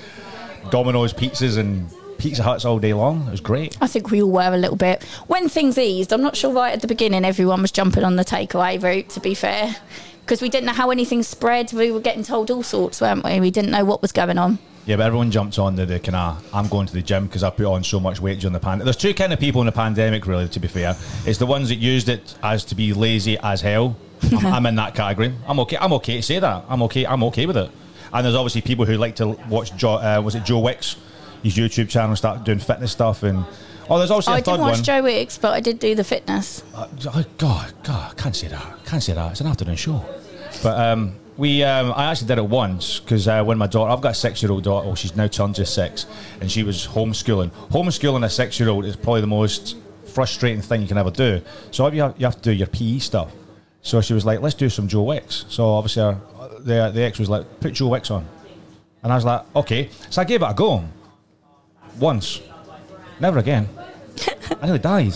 [0.71, 3.27] Domino's pizzas and Pizza Huts all day long.
[3.29, 3.77] It was great.
[3.81, 5.05] I think we all were a little bit.
[5.29, 8.25] When things eased, I'm not sure right at the beginning everyone was jumping on the
[8.25, 9.77] takeaway route, to be fair.
[10.21, 11.73] Because we didn't know how anything spread.
[11.73, 13.41] We were getting told all sorts, weren't we?
[13.41, 14.59] We didn't know what was going on.
[14.87, 17.43] Yeah, but everyone jumps on the, the kind of I'm going to the gym because
[17.43, 18.85] I put on so much weight during the pandemic.
[18.85, 20.49] There's two kind of people in the pandemic, really.
[20.49, 23.97] To be fair, it's the ones that used it as to be lazy as hell.
[24.33, 25.35] I'm, I'm in that category.
[25.47, 25.77] I'm okay.
[25.79, 26.65] I'm okay to say that.
[26.69, 27.07] I'm okay.
[27.07, 27.71] I'm okay with it.
[28.13, 29.77] And there's obviously people who like to watch.
[29.77, 30.97] Joe, uh, was it Joe Wicks?
[31.43, 33.45] His YouTube channel start doing fitness stuff and.
[33.91, 34.85] Oh, there's also I a third didn't watch one.
[34.85, 36.63] Joe Wicks, but I did do the fitness.
[36.75, 38.85] Uh, oh, God, God, can't say that.
[38.85, 39.31] Can't say that.
[39.31, 40.05] It's an afternoon show.
[40.63, 44.01] But um, we, um, I actually did it once because uh, when my daughter, I've
[44.01, 44.87] got a six-year-old daughter.
[44.87, 46.05] Well, she's now turned just six,
[46.41, 47.51] and she was homeschooling.
[47.71, 51.41] Homeschooling a six-year-old is probably the most frustrating thing you can ever do.
[51.71, 53.33] So you have, you have to do your PE stuff.
[53.83, 56.21] So she was like, "Let's do some Joe Wicks." So obviously, our,
[56.59, 58.27] the the ex was like, "Put Joe Wicks on,"
[59.05, 60.85] and I was like, "Okay." So I gave it a go
[62.01, 62.43] once,
[63.21, 63.69] never again.
[64.61, 65.15] I nearly died.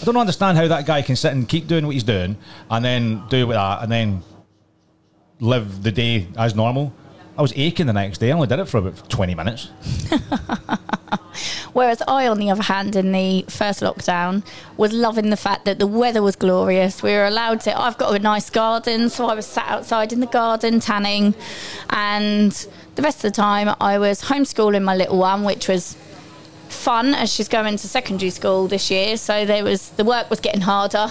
[0.00, 2.36] I don't understand how that guy can sit and keep doing what he's doing
[2.70, 4.22] and then do with that and then
[5.40, 6.92] live the day as normal.
[7.36, 8.30] I was aching the next day.
[8.30, 9.70] I only did it for about 20 minutes.
[11.72, 14.44] Whereas I, on the other hand, in the first lockdown,
[14.76, 17.02] was loving the fact that the weather was glorious.
[17.02, 17.80] We were allowed to.
[17.80, 21.34] I've got a nice garden, so I was sat outside in the garden tanning,
[21.88, 22.52] and
[22.96, 25.96] the rest of the time I was homeschooling my little one, which was
[26.68, 29.16] fun as she's going to secondary school this year.
[29.16, 31.06] So there was the work was getting harder,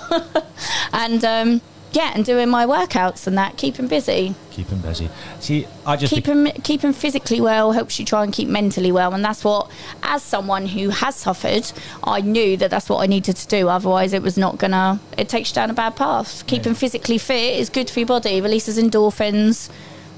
[0.94, 4.36] and um, yeah, and doing my workouts and that, keeping busy.
[4.52, 5.10] Keep him busy.
[5.40, 6.14] See, I just.
[6.14, 9.44] Keep him, keep him physically well helps you try and keep mentally well, and that's
[9.44, 9.72] what,
[10.04, 11.72] as someone who has suffered,
[12.04, 13.70] I knew that that's what I needed to do.
[13.70, 15.00] Otherwise, it was not gonna.
[15.18, 16.46] It takes you down a bad path.
[16.46, 18.42] Keeping physically fit is good for your body.
[18.42, 19.70] Releases endorphins.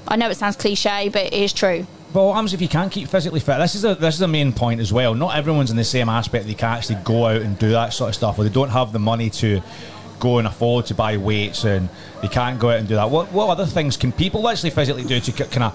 [0.08, 1.86] I know it sounds cliche, but it is true.
[2.12, 3.56] But what happens if you can't keep physically fit?
[3.56, 5.14] This is a, this is the main point as well.
[5.14, 6.46] Not everyone's in the same aspect.
[6.46, 8.92] They can actually go out and do that sort of stuff, or they don't have
[8.92, 9.62] the money to
[10.22, 11.88] go and afford to buy weights and
[12.22, 13.10] they can't go out and do that.
[13.10, 15.72] What what other things can people actually physically do to kind of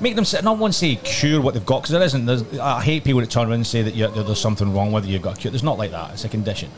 [0.00, 0.42] make them sit?
[0.42, 2.26] Not want to say cure what they've got because there isn't.
[2.26, 5.12] There's, I hate people that turn around and say that, there's something wrong with you.
[5.12, 5.52] You've got a cure.
[5.52, 6.12] There's not like that.
[6.14, 6.70] It's a condition.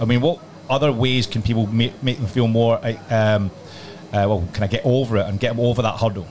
[0.00, 0.38] I mean, what
[0.70, 2.80] other ways can people make, make them feel more?
[3.10, 3.50] Um,
[4.12, 6.26] uh, well, can I get over it and get them over that hurdle?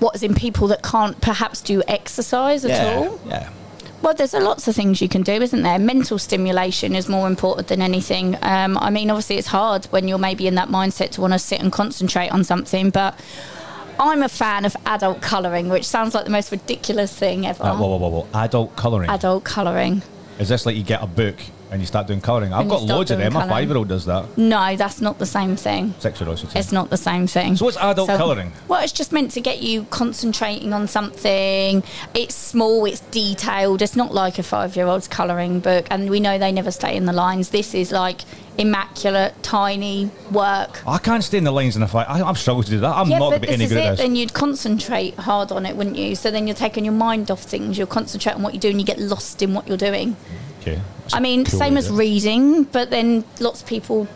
[0.00, 3.20] What is in people that can't perhaps do exercise at yeah, all?
[3.26, 3.50] Yeah.
[4.02, 5.78] Well, there's a lots of things you can do, isn't there?
[5.78, 8.36] Mental stimulation is more important than anything.
[8.42, 11.38] Um, I mean, obviously, it's hard when you're maybe in that mindset to want to
[11.38, 13.18] sit and concentrate on something, but
[13.98, 17.62] I'm a fan of adult colouring, which sounds like the most ridiculous thing ever.
[17.62, 18.28] Uh, whoa, whoa, whoa, whoa.
[18.34, 19.08] Adult colouring.
[19.08, 20.02] Adult colouring.
[20.38, 21.36] Is this like you get a book
[21.70, 22.52] and you start doing colouring?
[22.52, 23.32] I've got loads of them.
[23.32, 24.36] My five year old does that.
[24.36, 25.94] No, that's not the same thing.
[25.98, 27.56] Six year old, It's not the same thing.
[27.56, 28.52] So what's adult so, colouring?
[28.68, 31.82] Well, it's just meant to get you concentrating on something.
[32.14, 33.82] It's small, it's detailed.
[33.82, 36.96] It's not like a five year old's colouring book, and we know they never stay
[36.96, 37.50] in the lines.
[37.50, 38.22] This is like
[38.58, 40.86] immaculate, tiny work.
[40.86, 42.08] I can't stay in the lines in a fight.
[42.08, 42.94] I, am struggling to do that.
[42.94, 43.80] I'm yeah, not going to be any good it.
[43.80, 44.00] at this.
[44.00, 46.14] Then you'd concentrate hard on it, wouldn't you?
[46.14, 47.76] So then you're taking your mind off things.
[47.78, 48.78] You'll concentrate on what you're doing.
[48.78, 50.16] You get lost in what you're doing.
[51.12, 54.08] I mean, same as reading, but then lots of people.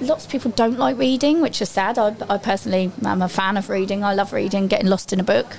[0.00, 1.98] Lots of people don't like reading, which is sad.
[1.98, 4.04] I, I personally am a fan of reading.
[4.04, 5.56] I love reading, getting lost in a book.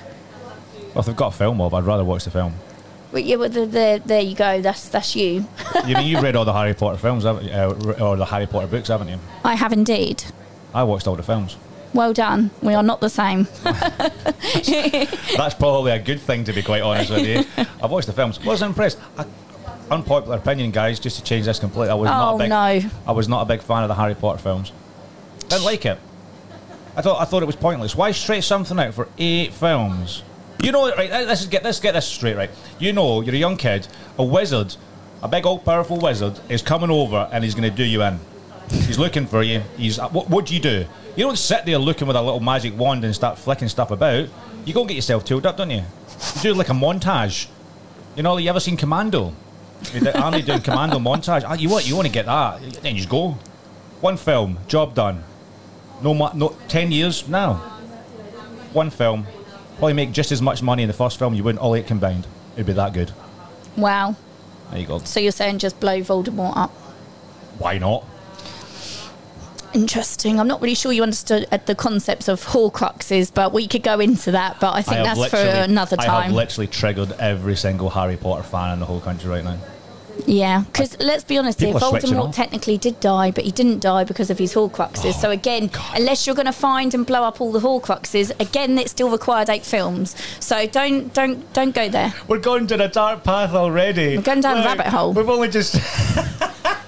[0.94, 2.54] Well, if they've got a film of, I'd rather watch the film.
[3.10, 4.60] But yeah, well, the, the, there you go.
[4.60, 5.46] That's that's you.
[5.86, 7.52] you mean you've read all the Harry Potter films, haven't you?
[7.52, 9.18] Uh, or the Harry Potter books, haven't you?
[9.44, 10.24] I have indeed.
[10.74, 11.56] I watched all the films.
[11.94, 12.50] Well done.
[12.60, 13.46] We are not the same.
[13.62, 14.70] that's,
[15.36, 17.44] that's, probably a good thing, to be quite honest with you.
[17.82, 18.44] I've watched the films.
[18.44, 18.98] Wasn't impressed.
[19.16, 19.24] I,
[19.90, 21.00] unpopular opinion, guys.
[21.00, 22.48] Just to change this completely, I was oh, not a oh, big.
[22.50, 22.90] no.
[23.06, 24.72] I was not a big fan of the Harry Potter films.
[25.48, 25.98] Didn't like it.
[26.96, 27.94] I thought I thought it was pointless.
[27.94, 30.22] Why stretch something out for eight films?
[30.62, 31.10] You know, right?
[31.10, 32.50] Let's get let's get this straight, right?
[32.78, 33.86] You know, you're a young kid,
[34.18, 34.74] a wizard,
[35.22, 38.18] a big old powerful wizard is coming over and he's going to do you in.
[38.70, 39.60] He's looking for you.
[39.76, 40.28] He's uh, what?
[40.28, 40.86] What do you do?
[41.16, 44.28] You don't sit there looking with a little magic wand and start flicking stuff about.
[44.64, 45.84] You go and get yourself tooled up, don't you?
[46.36, 47.48] You do like a montage.
[48.16, 49.32] You know, you ever seen Commando?
[50.14, 51.44] Army doing Commando montage.
[51.46, 52.60] Ah, you want you want to get that?
[52.82, 53.36] Then you just go.
[54.00, 55.24] One film, job done.
[56.02, 57.54] No, no, ten years now.
[58.72, 59.26] One film,
[59.78, 61.86] probably make just as much money in the first film you would not all eight
[61.86, 62.26] combined.
[62.54, 63.12] It'd be that good.
[63.76, 64.16] Wow.
[64.70, 64.98] There you go.
[64.98, 66.70] So you're saying just blow Voldemort up?
[67.58, 68.04] Why not?
[69.74, 70.40] Interesting.
[70.40, 74.00] I'm not really sure you understood uh, the concepts of Horcruxes, but we could go
[74.00, 74.58] into that.
[74.60, 76.10] But I think I that's for another time.
[76.10, 79.58] I have literally triggered every single Harry Potter fan in the whole country right now.
[80.26, 84.30] Yeah, because let's be honest here, Voldemort technically did die, but he didn't die because
[84.30, 85.06] of his Horcruxes.
[85.06, 85.98] Oh, so again, God.
[85.98, 89.48] unless you're going to find and blow up all the Horcruxes, again, it still required
[89.48, 90.16] eight films.
[90.40, 92.14] So don't don't don't go there.
[92.26, 94.16] We're going to the dark path already.
[94.16, 95.12] We're going down the rabbit hole.
[95.12, 95.76] We've only just.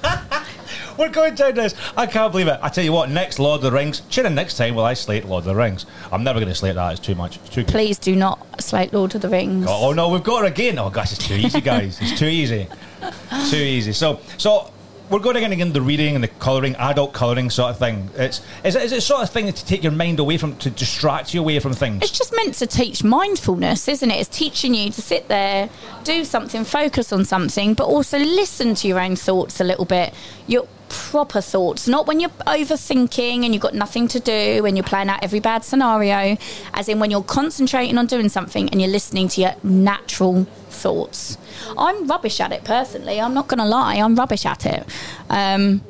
[1.00, 1.74] We're going down this.
[1.96, 2.60] I can't believe it.
[2.60, 4.00] I tell you what, next Lord of the Rings.
[4.10, 5.86] Tune in next time while I slate Lord of the Rings.
[6.12, 6.90] I'm never going to slate that.
[6.92, 7.38] It's too much.
[7.38, 7.72] It's too good.
[7.72, 9.64] Please do not slate Lord of the Rings.
[9.66, 10.78] Oh, oh no, we've got it again.
[10.78, 11.98] Oh gosh, it's too easy, guys.
[12.02, 12.68] it's too easy.
[13.48, 13.94] Too easy.
[13.94, 14.70] So, so
[15.08, 18.10] we're going to get into the reading and the colouring, adult colouring sort of thing.
[18.14, 20.68] It's is it, is it sort of thing to take your mind away from, to
[20.68, 22.02] distract you away from things?
[22.02, 24.16] It's just meant to teach mindfulness, isn't it?
[24.16, 25.70] It's teaching you to sit there,
[26.04, 30.12] do something, focus on something, but also listen to your own thoughts a little bit.
[30.46, 34.84] Your proper thoughts, not when you're overthinking and you've got nothing to do and you're
[34.84, 36.36] playing out every bad scenario,
[36.74, 41.38] as in when you're concentrating on doing something and you're listening to your natural thoughts.
[41.78, 44.86] I'm rubbish at it personally, I'm not going to lie, I'm rubbish at it.
[45.30, 45.82] Um,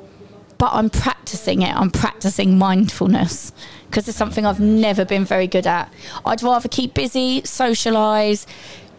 [0.59, 3.53] but I'm practicing it, I'm practicing mindfulness
[3.87, 5.93] because it's something I've never been very good at.
[6.25, 8.47] I'd rather keep busy, socialise,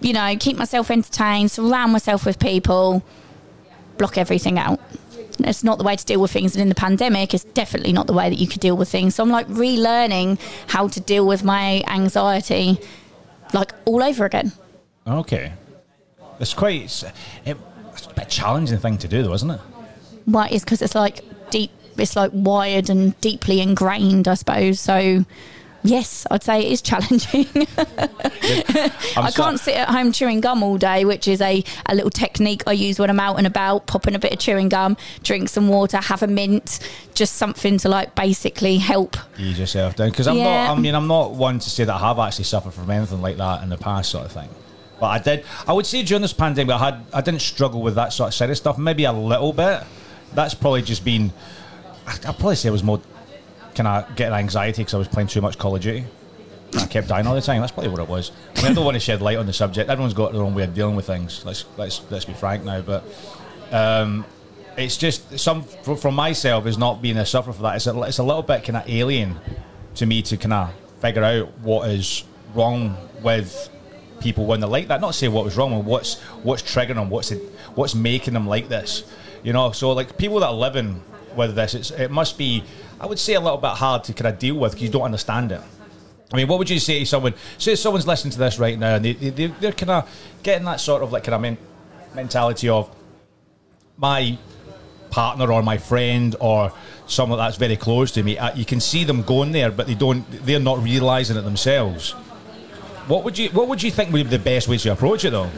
[0.02, 3.04] you know, keep myself entertained, surround myself with people,
[3.98, 4.80] block everything out
[5.46, 6.56] it's not the way to deal with things.
[6.56, 9.16] And in the pandemic, it's definitely not the way that you could deal with things.
[9.16, 12.80] So I'm like relearning how to deal with my anxiety,
[13.54, 14.52] like all over again.
[15.08, 15.54] Okay,
[16.40, 17.04] it's quite it's,
[17.46, 17.58] it,
[17.94, 19.60] it's a bit challenging thing to do, though, isn't it?
[20.26, 20.44] Why?
[20.44, 21.72] Well, it's because it's like deep.
[21.98, 24.80] It's like wired and deeply ingrained, I suppose.
[24.80, 25.26] So
[25.84, 27.48] Yes, I'd say it is challenging.
[29.18, 32.64] I can't sit at home chewing gum all day, which is a, a little technique
[32.68, 35.68] I use when I'm out and about, popping a bit of chewing gum, drink some
[35.68, 36.80] water, have a mint,
[37.14, 40.10] just something to like basically help ease yourself down.
[40.10, 40.68] Because I'm yeah.
[40.68, 43.22] not, I mean, I'm not one to say that I have actually suffered from anything
[43.22, 44.50] like that in the past, sort of thing.
[45.00, 45.46] But I did.
[45.68, 48.50] I would say during this pandemic, I had, I didn't struggle with that sort of
[48.50, 48.78] of stuff.
[48.78, 49.84] Maybe a little bit.
[50.34, 51.34] That's probably just been.
[52.06, 53.02] I'd probably say it was more
[53.76, 56.06] kind of getting anxiety because I was playing too much Call of Duty.
[56.78, 57.60] I kept dying all the time.
[57.62, 58.32] That's probably what it was.
[58.56, 59.90] I, mean, I don't want to shed light on the subject.
[59.90, 61.44] Everyone's got their own way of dealing with things.
[61.46, 62.82] Let's let's let's be frank now.
[62.82, 63.04] But
[63.72, 64.26] um,
[64.78, 67.76] it's just some from myself is not being a sufferer for that.
[67.76, 69.38] It's a, it's a little bit kind of alien
[69.96, 73.70] to me to kind of figure out what is wrong with
[74.22, 75.02] people when they're like that.
[75.02, 77.42] Not say what was wrong, but what's what's triggering them, what's it,
[77.76, 79.04] what's making them like this.
[79.44, 81.02] You know, so like people that are living
[81.36, 82.64] with this, it's, it must be,
[83.02, 85.02] I would say, a little bit hard to kind of deal with because you don't
[85.02, 85.62] understand it.
[86.32, 87.34] I mean, what would you say to someone?
[87.58, 90.80] Say someone's listening to this right now and they, they, they're kind of getting that
[90.80, 91.58] sort of like kind of men-
[92.14, 92.96] mentality of
[93.98, 94.38] my
[95.10, 96.72] partner or my friend or
[97.08, 98.38] someone that's very close to me.
[98.38, 100.24] Uh, you can see them going there, but they don't.
[100.46, 102.12] They're not realizing it themselves.
[103.08, 105.32] What would you What would you think would be the best way to approach it,
[105.32, 105.50] though?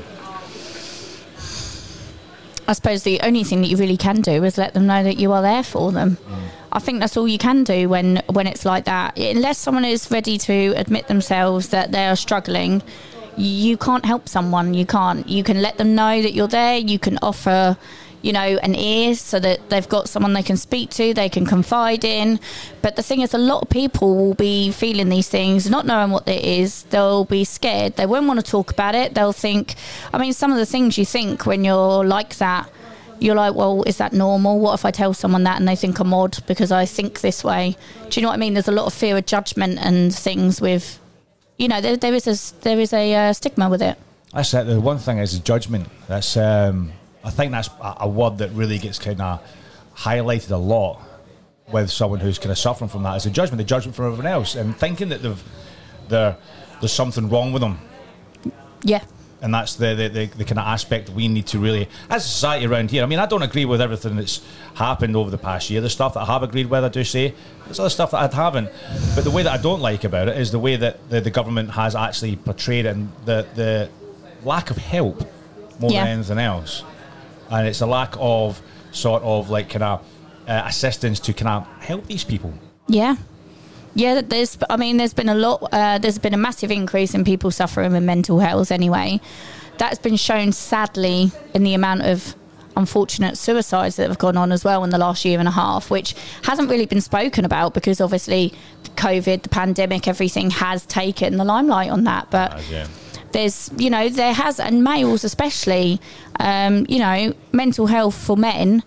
[2.67, 5.17] I suppose the only thing that you really can do is let them know that
[5.17, 6.17] you are there for them.
[6.17, 6.43] Mm.
[6.71, 9.17] I think that's all you can do when when it's like that.
[9.17, 12.81] Unless someone is ready to admit themselves that they are struggling,
[13.37, 14.73] you can't help someone.
[14.73, 15.27] You can't.
[15.29, 16.77] You can let them know that you're there.
[16.77, 17.77] You can offer
[18.23, 21.45] you know, an ear so that they've got someone they can speak to, they can
[21.45, 22.39] confide in.
[22.81, 26.09] But the thing is, a lot of people will be feeling these things, not knowing
[26.09, 26.83] what it is.
[26.83, 27.97] They'll be scared.
[27.97, 29.13] They won't want to talk about it.
[29.13, 29.75] They'll think,
[30.13, 32.69] I mean, some of the things you think when you're like that,
[33.19, 34.57] you're like, well, is that normal?
[34.57, 37.43] What if I tell someone that and they think I'm odd because I think this
[37.43, 37.75] way?
[38.09, 38.53] Do you know what I mean?
[38.53, 40.97] There's a lot of fear of judgment and things with,
[41.57, 43.97] you know, there, there is a there is a uh, stigma with it.
[44.33, 44.65] That's it.
[44.65, 45.89] The one thing is the judgment.
[46.07, 49.41] That's um, I think that's a, a word that really gets kind of
[49.95, 51.01] highlighted a lot
[51.71, 53.15] with someone who's kind of suffering from that.
[53.15, 55.43] Is a judgment, the judgment from everyone else, and thinking that they've
[56.09, 57.79] there's something wrong with them.
[58.83, 59.03] Yeah.
[59.41, 62.27] And that's the, the, the, the, kind of aspect we need to really, as a
[62.27, 63.03] society around here.
[63.03, 64.41] I mean, I don't agree with everything that's
[64.75, 65.81] happened over the past year.
[65.81, 67.33] The stuff that I have agreed with, I do say.
[67.65, 68.69] There's other stuff that I haven't.
[69.15, 71.29] But the way that I don't like about it is the way that the, the
[71.29, 73.89] government has actually portrayed it and the, the
[74.45, 75.27] lack of help
[75.79, 76.05] more yeah.
[76.05, 76.83] than anything else
[77.53, 78.61] and it's a lack of
[78.91, 80.05] sort of like kind of
[80.47, 82.53] uh, assistance to kind of help these people.
[82.87, 83.15] Yeah.
[83.95, 84.57] Yeah, there's.
[84.71, 85.69] I mean, there's been a lot.
[85.71, 88.71] Uh, there's been a massive increase in people suffering with mental health.
[88.71, 89.21] Anyway,
[89.77, 92.35] that's been shown sadly in the amount of
[92.75, 95.91] unfortunate suicides that have gone on as well in the last year and a half,
[95.91, 98.51] which hasn't really been spoken about because obviously
[98.95, 102.31] COVID, the pandemic, everything has taken the limelight on that.
[102.31, 102.87] But yeah
[103.33, 105.99] there's you know there has and males especially
[106.39, 108.83] um, you know mental health for men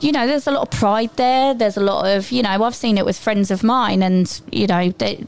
[0.00, 1.52] you know there's a lot of pride there.
[1.52, 4.66] There's a lot of you know i've seen it with friends of mine and you
[4.66, 5.26] know they,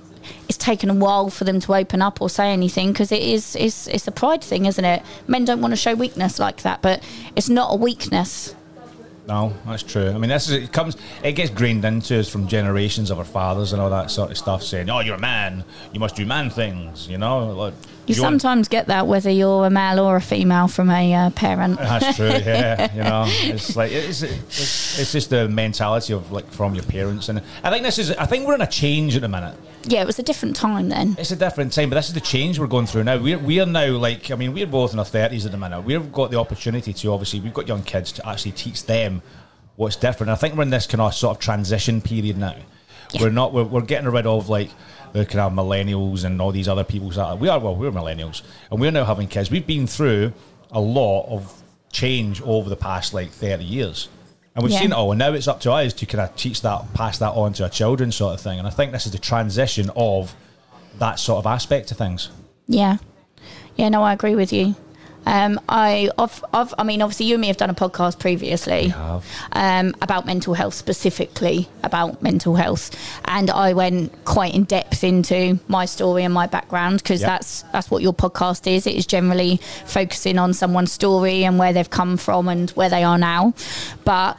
[0.48, 3.55] it's taken a while for them to open up or say anything because it is
[3.57, 5.03] it's, it's a pride thing isn't it?
[5.27, 7.03] Men don't want to show weakness like that but
[7.37, 8.55] it's not a weakness
[9.29, 10.09] no, that's true.
[10.09, 10.97] I mean, this is it comes.
[11.23, 14.39] It gets grained into us from generations of our fathers and all that sort of
[14.39, 15.65] stuff, saying, "Oh, you're a man.
[15.93, 17.75] You must do man things." You know, like,
[18.07, 21.79] you, sometimes get that whether you're a male or a female from a uh, parent.
[21.79, 22.31] That's true.
[22.43, 26.85] Yeah, you know, it's like it's, it's it's just the mentality of like from your
[26.85, 28.11] parents, and I think this is.
[28.13, 29.57] I think we're in a change at the minute.
[29.85, 31.16] Yeah, it was a different time then.
[31.18, 33.18] It's a different time, but this is the change we're going through now.
[33.18, 35.83] We're, we're now like, I mean, we're both in our 30s at the minute.
[35.83, 39.23] We've got the opportunity to, obviously, we've got young kids to actually teach them
[39.77, 40.31] what's different.
[40.31, 42.57] I think we're in this kind of sort of transition period now.
[43.12, 43.23] Yeah.
[43.23, 44.71] We're not, we're, we're getting rid of like
[45.12, 47.09] the kind of millennials and all these other people.
[47.38, 49.51] We are, well, we're millennials and we're now having kids.
[49.51, 50.33] We've been through
[50.71, 54.09] a lot of change over the past like 30 years.
[54.55, 54.81] And we've yeah.
[54.81, 57.19] seen it all, and now it's up to us to kind of teach that, pass
[57.19, 58.59] that on to our children, sort of thing.
[58.59, 60.35] And I think this is the transition of
[60.99, 62.29] that sort of aspect to things.
[62.67, 62.99] Yeah,
[63.77, 64.75] yeah, no, I agree with you.
[65.25, 68.93] Um, I, I've, I've, I mean, obviously, you and me have done a podcast previously
[69.53, 72.91] um, about mental health, specifically about mental health,
[73.27, 77.29] and I went quite in depth into my story and my background because yep.
[77.29, 78.87] that's that's what your podcast is.
[78.87, 83.05] It is generally focusing on someone's story and where they've come from and where they
[83.05, 83.55] are now.
[84.05, 84.39] But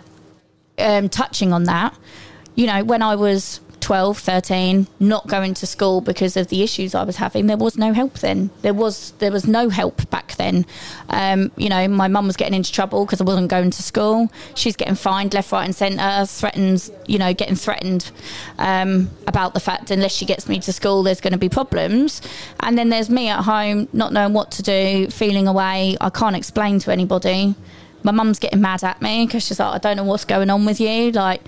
[0.78, 1.98] um, touching on that,
[2.56, 6.96] you know, when I was 12, 13, not going to school because of the issues
[6.96, 8.50] I was having, there was no help then.
[8.62, 10.65] There was there was no help back then.
[11.10, 14.32] Um, you know, my mum was getting into trouble because I wasn't going to school.
[14.56, 16.26] She's getting fined left, right, and centre.
[16.26, 18.10] Threatened, you know, getting threatened
[18.58, 22.22] um, about the fact unless she gets me to school, there's going to be problems.
[22.62, 25.98] And then there's me at home, not knowing what to do, feeling away.
[26.00, 27.54] I can't explain to anybody.
[28.04, 30.63] My mum's getting mad at me because she's like, I don't know what's going on
[30.63, 31.12] with you.
[31.12, 31.41] Like,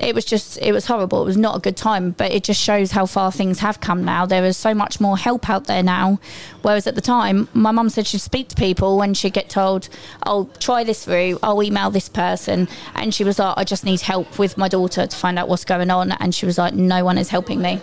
[0.00, 1.22] it was just it was horrible.
[1.22, 4.04] It was not a good time but it just shows how far things have come
[4.04, 4.26] now.
[4.26, 6.18] There is so much more help out there now.
[6.62, 9.88] Whereas at the time my mum said she'd speak to people when she'd get told
[10.26, 11.38] oh try this route.
[11.42, 12.68] I'll email this person.
[12.94, 15.64] And she was like i just need help with my daughter to find out what's
[15.64, 16.12] going on.
[16.12, 17.80] And she was like no one is helping me.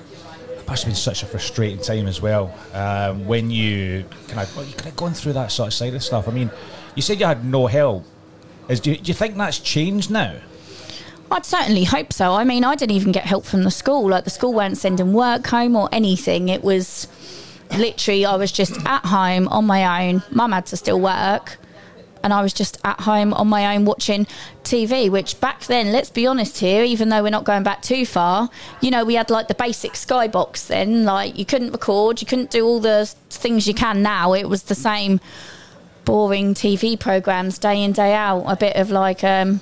[0.57, 4.55] It must have been such a frustrating time as well um, when you kind of
[4.55, 6.27] well, kind of going through that sort of side of stuff.
[6.27, 6.51] I mean
[6.95, 8.05] you said you had no help.
[8.67, 10.35] Is do you, do you think that's changed now?
[11.31, 12.33] I'd certainly hope so.
[12.33, 14.09] I mean, I didn't even get help from the school.
[14.09, 16.49] Like the school weren't sending work home or anything.
[16.49, 17.07] It was
[17.71, 20.23] literally I was just at home on my own.
[20.29, 21.57] Mum had to still work.
[22.23, 24.27] And I was just at home on my own watching
[24.63, 28.05] TV, which back then, let's be honest here, even though we're not going back too
[28.05, 28.47] far,
[28.79, 31.05] you know, we had like the basic skybox then.
[31.05, 34.33] Like you couldn't record, you couldn't do all the things you can now.
[34.33, 35.19] It was the same
[36.05, 38.43] boring TV programs day in, day out.
[38.45, 39.61] A bit of like, um,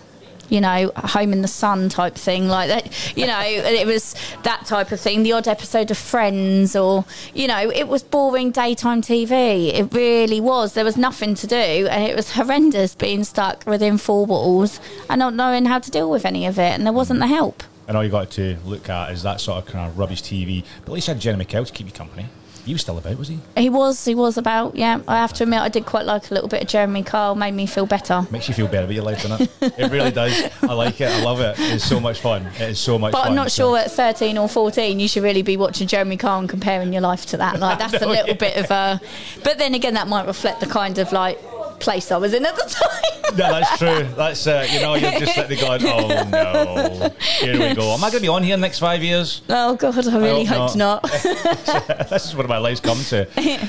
[0.50, 3.18] you know, home in the sun type thing, like that.
[3.18, 5.24] You know, it was that type of thing.
[5.24, 9.74] The odd episode of Friends, or you know, it was boring daytime TV.
[9.74, 10.74] It really was.
[10.74, 15.20] There was nothing to do, and it was horrendous being stuck within four walls and
[15.20, 16.74] not knowing how to deal with any of it.
[16.74, 17.64] And there wasn't the help.
[17.88, 20.64] And all you got to look at is that sort of kind of rubbish TV.
[20.82, 22.28] But at least you had Jeremy Kyle to keep you company.
[22.66, 23.40] He was still about, was he?
[23.58, 24.04] He was.
[24.06, 24.76] He was about.
[24.76, 27.36] Yeah, I have to admit, I did quite like a little bit of Jeremy Kyle.
[27.36, 28.28] Made me feel better.
[28.32, 29.74] Makes you feel better about your life, doesn't it?
[29.80, 30.50] it really does.
[30.62, 31.10] I like it.
[31.10, 31.56] I love it.
[31.58, 32.46] It's so much fun.
[32.46, 33.12] It is so much.
[33.12, 33.20] Fun.
[33.20, 33.70] But fun, I'm not so.
[33.70, 37.02] sure at 13 or 14 you should really be watching Jeremy Kyle and comparing your
[37.02, 37.60] life to that.
[37.60, 38.34] Like that's a little yeah.
[38.34, 39.02] bit of a.
[39.44, 41.40] But then again, that might reflect the kind of like
[41.80, 43.04] place I was in at the time.
[43.30, 44.08] No, that's true.
[44.16, 47.94] That's uh, you know you're just sitting there going, oh no, here we go.
[47.94, 49.44] Am I going to be on here in the next five years?
[49.50, 51.04] oh God, I really hope hope not.
[52.10, 53.28] this is what my life's come to.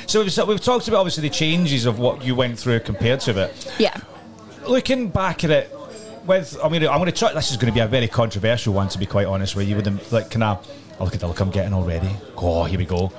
[0.09, 3.21] So we've, so we've talked about obviously the changes of what you went through compared
[3.21, 3.75] to it.
[3.79, 4.01] yeah.
[4.67, 5.77] Looking back at it,
[6.25, 7.33] with I'm going to I'm going to try.
[7.35, 9.77] This is going to be a very controversial one, to be quite honest with you.
[9.77, 10.59] With the like, can I?
[10.99, 12.11] Oh, look at the look I'm getting already.
[12.37, 13.13] Oh, here we go.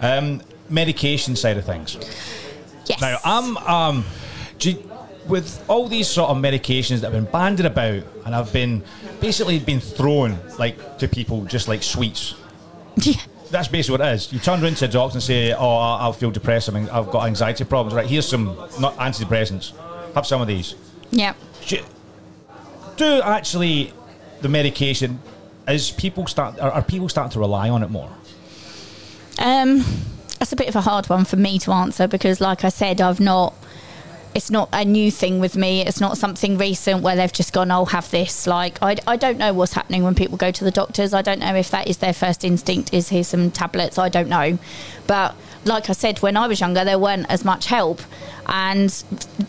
[0.00, 1.96] Um, medication side of things.
[2.86, 3.00] Yes.
[3.00, 4.04] Now, I'm um,
[4.66, 4.90] you-
[5.28, 8.82] with all these sort of medications that have been banded about and have been
[9.20, 12.34] basically been thrown like to people just like sweets.
[12.96, 13.14] Yeah.
[13.50, 14.32] That's basically what it is.
[14.32, 16.70] You turn around to a doctor and say, "Oh, I I feel depressed.
[16.70, 17.94] I mean, I've got anxiety problems.
[17.94, 18.46] Right, here's some
[18.80, 19.72] not antidepressants.
[20.14, 20.74] Have some of these."
[21.10, 21.34] Yeah.
[21.66, 21.78] Do,
[22.96, 23.92] do actually
[24.40, 25.20] the medication
[25.68, 28.10] is people start are, are people starting to rely on it more?
[29.38, 29.84] Um,
[30.38, 33.00] that's a bit of a hard one for me to answer because, like I said,
[33.00, 33.54] I've not.
[34.34, 35.84] It's not a new thing with me.
[35.84, 39.38] It's not something recent where they've just gone, "I'll have this." Like I, I don't
[39.38, 41.12] know what's happening when people go to the doctors.
[41.12, 42.94] I don't know if that is their first instinct.
[42.94, 43.98] Is here's some tablets?
[43.98, 44.58] I don't know,
[45.06, 48.00] but like I said, when I was younger, there weren't as much help,
[48.46, 48.90] and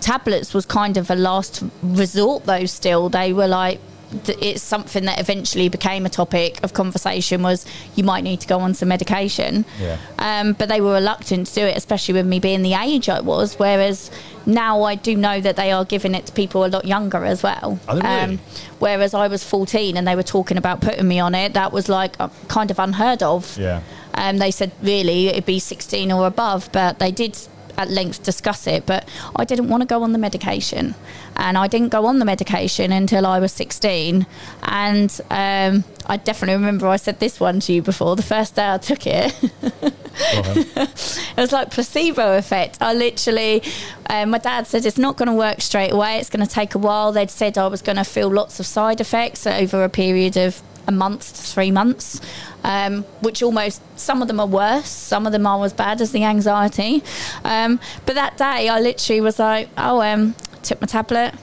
[0.02, 2.46] tablets was kind of a last resort.
[2.46, 3.80] Though still, they were like
[4.28, 8.60] it's something that eventually became a topic of conversation was you might need to go
[8.60, 9.98] on some medication Yeah.
[10.20, 13.22] um, but they were reluctant to do it especially with me being the age I
[13.22, 14.12] was whereas
[14.46, 17.44] now I do know that they are giving it to people a lot younger as
[17.44, 18.40] well really?
[18.80, 21.90] whereas I was 14 and they were talking about putting me on it that was
[21.90, 23.82] like uh, kind of unheard of Yeah.
[24.16, 27.38] um, they said really it'd be 16 or above, but they did
[27.78, 28.86] at length discuss it.
[28.86, 30.96] But I didn't want to go on the medication,
[31.36, 34.26] and I didn't go on the medication until I was 16.
[34.64, 38.16] And um, I definitely remember I said this one to you before.
[38.16, 39.34] The first day I took it,
[39.74, 42.78] it was like placebo effect.
[42.82, 43.64] I literally,
[44.10, 46.18] um, my dad said it's not going to work straight away.
[46.18, 47.12] It's going to take a while.
[47.12, 50.62] They'd said I was going to feel lots of side effects over a period of
[50.88, 52.20] a month to three months,
[52.64, 56.12] um, which almost some of them are worse, some of them are as bad as
[56.12, 57.04] the anxiety.
[57.44, 61.34] Um, but that day, I literally was like, oh, um, took my tablet.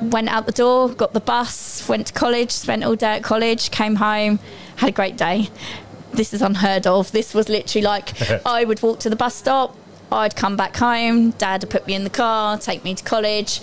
[0.00, 3.70] Went out the door, got the bus, went to college, spent all day at college,
[3.70, 4.38] came home,
[4.76, 5.50] had a great day
[6.12, 7.12] this is unheard of.
[7.12, 8.12] This was literally like
[8.46, 9.76] I would walk to the bus stop,
[10.12, 13.60] I'd come back home, dad would put me in the car, take me to college,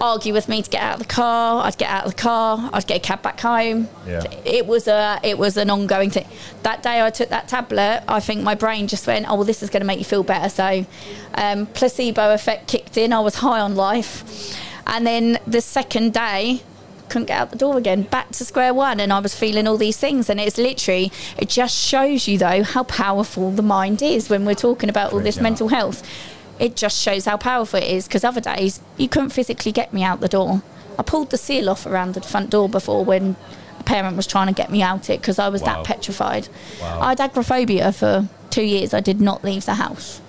[0.00, 2.70] argue with me to get out of the car, I'd get out of the car,
[2.72, 3.88] I'd get a cab back home.
[4.06, 4.22] Yeah.
[4.44, 6.26] It was a it was an ongoing thing.
[6.62, 9.62] That day I took that tablet, I think my brain just went, Oh well this
[9.62, 10.48] is gonna make you feel better.
[10.48, 10.86] So
[11.34, 14.56] um, placebo effect kicked in, I was high on life.
[14.86, 16.62] And then the second day
[17.08, 19.76] couldn't get out the door again back to square one and i was feeling all
[19.76, 24.28] these things and it's literally it just shows you though how powerful the mind is
[24.28, 26.02] when we're talking about all this mental health
[26.58, 30.02] it just shows how powerful it is because other days you couldn't physically get me
[30.02, 30.62] out the door
[30.98, 33.36] i pulled the seal off around the front door before when
[33.78, 35.74] a parent was trying to get me out it because i was Wow.
[35.76, 36.48] that petrified
[36.80, 37.00] Wow.
[37.00, 40.20] i had agoraphobia for two years i did not leave the house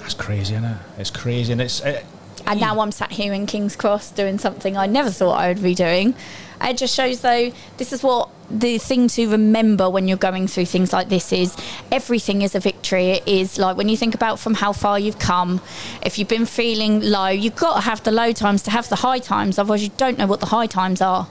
[0.00, 0.76] That's crazy, isn't it?
[0.98, 1.80] It's crazy, and it's.
[1.80, 2.04] It,
[2.46, 5.62] and now I'm sat here in King's Cross doing something I never thought I would
[5.62, 6.14] be doing.
[6.62, 10.66] It just shows, though, this is what the thing to remember when you're going through
[10.66, 11.56] things like this is
[11.90, 13.10] everything is a victory.
[13.10, 15.60] It is like when you think about from how far you've come,
[16.02, 18.96] if you've been feeling low, you've got to have the low times to have the
[18.96, 21.26] high times, otherwise, you don't know what the high times are.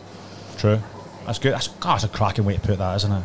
[0.58, 0.80] True.
[1.26, 1.54] That's good.
[1.54, 3.24] That's, God, that's a cracking way to put that, isn't it?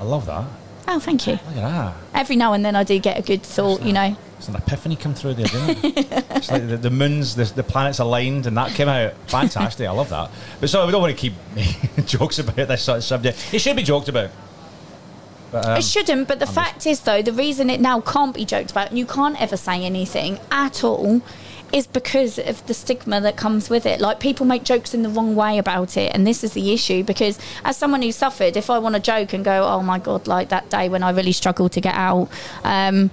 [0.00, 0.44] I love that.
[0.90, 1.34] Oh, thank you.
[1.34, 1.94] Look at that.
[2.14, 4.96] Every now and then I do get a good thought, you know, It's an epiphany
[4.96, 6.24] come through there, didn't it?
[6.30, 9.86] it's like the, the moons, the, the planets aligned, and that came out fantastic.
[9.86, 10.30] I love that.
[10.60, 11.34] But so we don't want to keep
[12.06, 13.52] jokes about this sort of subject.
[13.52, 14.30] It should be joked about.
[15.52, 16.86] But, um, it shouldn't, but the I'm fact just...
[16.86, 19.84] is, though, the reason it now can't be joked about, and you can't ever say
[19.84, 21.20] anything at all,
[21.72, 24.00] is because of the stigma that comes with it.
[24.00, 27.02] Like people make jokes in the wrong way about it, and this is the issue.
[27.02, 30.26] Because as someone who suffered, if I want to joke and go, "Oh my god,"
[30.26, 32.28] like that day when I really struggled to get out.
[32.64, 33.10] Um,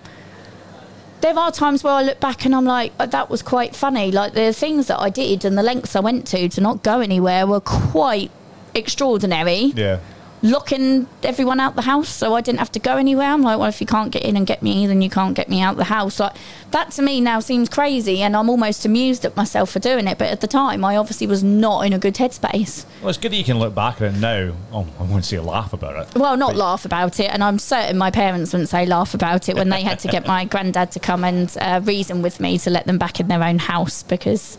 [1.22, 4.12] there are times where I look back and I'm like, oh, that was quite funny.
[4.12, 7.00] Like the things that I did and the lengths I went to to not go
[7.00, 8.30] anywhere were quite
[8.76, 9.74] extraordinary.
[9.76, 10.00] Yeah
[10.46, 13.28] locking everyone out the house so I didn't have to go anywhere.
[13.28, 15.50] I'm like, well, if you can't get in and get me, then you can't get
[15.50, 16.20] me out the house.
[16.20, 16.36] Like
[16.72, 20.18] that to me now seems crazy, and I'm almost amused at myself for doing it.
[20.18, 22.86] But at the time, I obviously was not in a good headspace.
[23.02, 24.54] Well, it's good that you can look back at it now.
[24.72, 26.16] Oh, I won't say laugh about it.
[26.16, 26.58] Well, not but...
[26.58, 29.82] laugh about it, and I'm certain my parents wouldn't say laugh about it when they
[29.82, 32.98] had to get my granddad to come and uh, reason with me to let them
[32.98, 34.58] back in their own house because,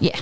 [0.00, 0.18] yeah.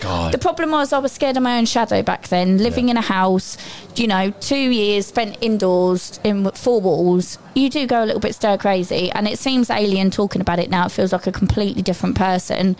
[0.00, 0.32] God.
[0.32, 2.92] The problem was I was scared of my own shadow back then, living yeah.
[2.92, 3.56] in a house,
[3.96, 7.38] you know, two years spent indoors in four walls.
[7.54, 10.70] You do go a little bit stir crazy, and it seems alien talking about it
[10.70, 10.86] now.
[10.86, 12.76] It feels like a completely different person,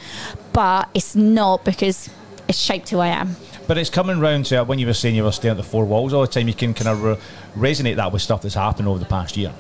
[0.53, 2.11] but it's not because
[2.49, 3.37] it's shaped who I am.
[3.67, 5.85] But it's coming round to when you were saying you were staying at the four
[5.85, 6.49] walls all the time.
[6.49, 7.19] You can kind of re-
[7.57, 9.53] resonate that with stuff that's happened over the past year.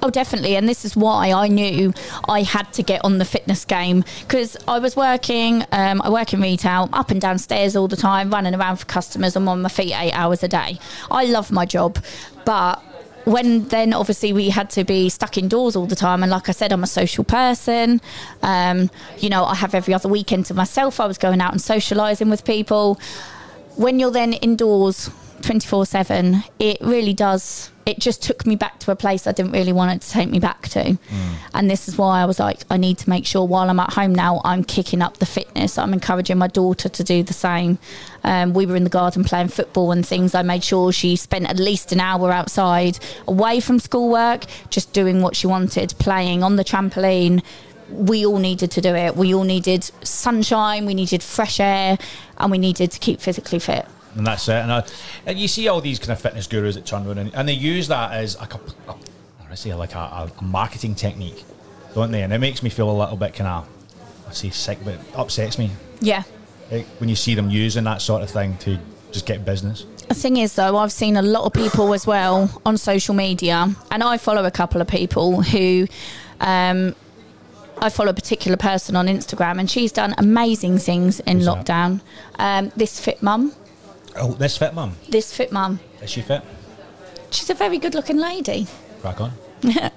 [0.00, 0.56] Oh, definitely.
[0.56, 1.92] And this is why I knew
[2.28, 6.32] I had to get on the fitness game because I was working, um, I work
[6.32, 9.34] in retail, up and downstairs all the time, running around for customers.
[9.34, 10.78] I'm on my feet eight hours a day.
[11.10, 11.98] I love my job,
[12.44, 12.82] but
[13.24, 16.52] when then obviously we had to be stuck indoors all the time and like i
[16.52, 18.00] said i'm a social person
[18.42, 21.60] um, you know i have every other weekend to myself i was going out and
[21.60, 22.98] socializing with people
[23.76, 25.10] when you're then indoors
[25.42, 29.52] 24 7 it really does it just took me back to a place I didn't
[29.52, 30.84] really want it to take me back to.
[30.84, 30.98] Mm.
[31.54, 33.94] And this is why I was like, I need to make sure while I'm at
[33.94, 35.78] home now, I'm kicking up the fitness.
[35.78, 37.78] I'm encouraging my daughter to do the same.
[38.24, 40.34] Um, we were in the garden playing football and things.
[40.34, 45.22] I made sure she spent at least an hour outside, away from schoolwork, just doing
[45.22, 47.42] what she wanted, playing on the trampoline.
[47.88, 49.16] We all needed to do it.
[49.16, 51.96] We all needed sunshine, we needed fresh air,
[52.36, 53.86] and we needed to keep physically fit
[54.18, 54.56] and that's it.
[54.56, 54.84] And, I,
[55.26, 57.54] and you see all these kind of fitness gurus that turn around and, and they
[57.54, 58.48] use that as a,
[58.88, 58.94] a
[59.50, 59.98] I say like a,
[60.38, 61.44] a, marketing technique,
[61.94, 62.22] don't they?
[62.22, 63.68] And it makes me feel a little bit kind of
[64.28, 65.70] I say sick, but it upsets me.
[66.00, 66.24] Yeah.
[66.70, 68.78] Like when you see them using that sort of thing to
[69.10, 69.86] just get business.
[70.08, 73.74] The thing is, though, I've seen a lot of people as well on social media,
[73.90, 75.86] and I follow a couple of people who.
[76.40, 76.94] Um,
[77.80, 82.00] I follow a particular person on Instagram, and she's done amazing things in Who's lockdown.
[82.36, 83.52] Um, this fit mum,
[84.20, 84.96] Oh, this fit mum.
[85.08, 85.80] This fit mum.
[86.02, 86.42] Is she fit?
[87.30, 88.66] She's a very good-looking lady.
[89.00, 89.32] Crack on.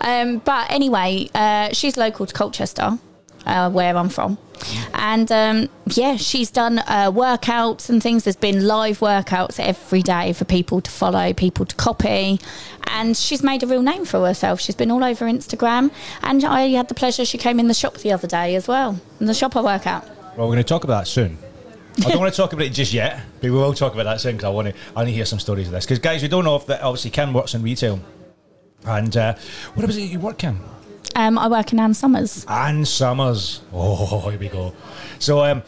[0.00, 2.98] um, but anyway, uh, she's local to Colchester,
[3.46, 4.38] uh, where I'm from.
[4.94, 8.24] And um, yeah, she's done uh, workouts and things.
[8.24, 12.40] There's been live workouts every day for people to follow, people to copy.
[12.86, 14.60] And she's made a real name for herself.
[14.60, 15.90] She's been all over Instagram.
[16.22, 19.00] And I had the pleasure, she came in the shop the other day as well,
[19.20, 20.06] in the shop I work out.
[20.36, 21.38] Well, we're going to talk about that soon.
[21.98, 24.20] I don't want to talk about it just yet, but we will talk about that
[24.20, 24.74] soon because I want to.
[24.74, 25.84] I want to hear some stories of this.
[25.84, 28.00] Because guys, we don't know if that obviously Kim works in retail,
[28.84, 29.34] and uh,
[29.74, 30.60] what was it you work Kim?
[31.16, 32.44] Um, I work in Ann Summers.
[32.46, 33.60] Ann Summers.
[33.72, 34.74] Oh, here we go.
[35.20, 35.62] So um,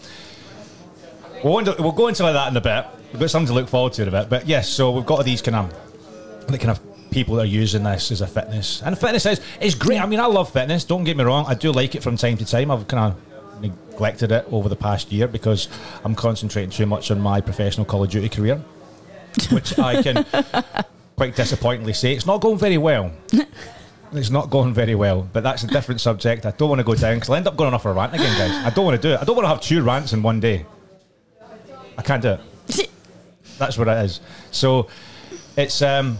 [1.44, 2.86] we'll, we'll go into that in a bit.
[3.12, 4.28] We've got something to look forward to in a bit.
[4.28, 7.84] But yes, so we've got these kind of, the kind of people that are using
[7.84, 8.82] this as a fitness.
[8.82, 10.00] And fitness is, is great.
[10.00, 10.84] I mean, I love fitness.
[10.84, 11.46] Don't get me wrong.
[11.46, 12.72] I do like it from time to time.
[12.72, 13.20] I've kind of
[13.60, 15.68] neglected it over the past year because
[16.04, 18.62] I'm concentrating too much on my professional Call of Duty career,
[19.50, 20.24] which I can
[21.16, 23.12] quite disappointingly say it's not going very well.
[24.12, 26.46] It's not going very well, but that's a different subject.
[26.46, 28.38] I don't want to go down because I'll end up going off a rant again,
[28.38, 28.64] guys.
[28.64, 29.20] I don't want to do it.
[29.20, 30.64] I don't want to have two rants in one day.
[31.98, 32.38] I can't do
[32.68, 32.90] it.
[33.58, 34.20] That's what it is.
[34.52, 34.88] So
[35.56, 36.18] it's um,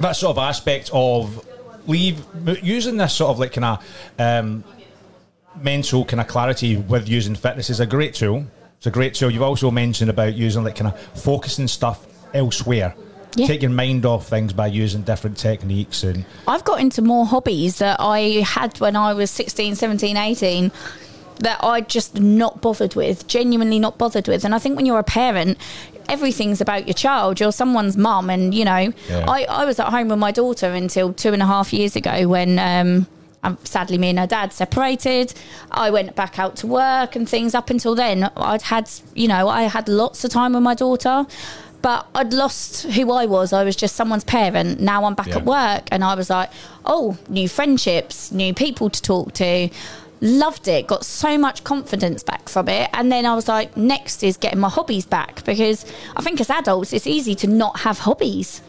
[0.00, 1.44] that sort of aspect of
[1.88, 2.24] leave
[2.62, 3.84] using this sort of like kind of
[4.18, 4.64] um,
[5.62, 8.46] mental kind of clarity with using fitness is a great tool.
[8.76, 9.30] It's a great tool.
[9.30, 12.94] You've also mentioned about using like kind of focusing stuff elsewhere.
[13.36, 13.46] Yeah.
[13.46, 17.78] Take your mind off things by using different techniques and I've got into more hobbies
[17.78, 20.72] that I had when I was 16, 17, 18
[21.40, 24.44] that I just not bothered with, genuinely not bothered with.
[24.44, 25.58] And I think when you're a parent,
[26.08, 27.40] everything's about your child.
[27.40, 29.24] You're someone's mum, and you know, yeah.
[29.28, 32.26] I, I was at home with my daughter until two and a half years ago
[32.28, 33.06] when um,
[33.42, 35.32] um, sadly, me and her dad separated.
[35.70, 37.54] I went back out to work and things.
[37.54, 41.26] Up until then, I'd had, you know, I had lots of time with my daughter.
[41.80, 43.52] but I'd lost who I was.
[43.52, 44.80] I was just someone's parent.
[44.80, 45.36] Now I'm back Yeah.
[45.36, 46.50] at work, and I was like,
[46.84, 49.68] oh, new friendships, new people to talk to.
[50.20, 52.90] Loved it, got so much confidence back from it.
[52.92, 55.86] And then I was like, next is getting my hobbies back because
[56.16, 58.60] I think as adults, it's easy to not have hobbies.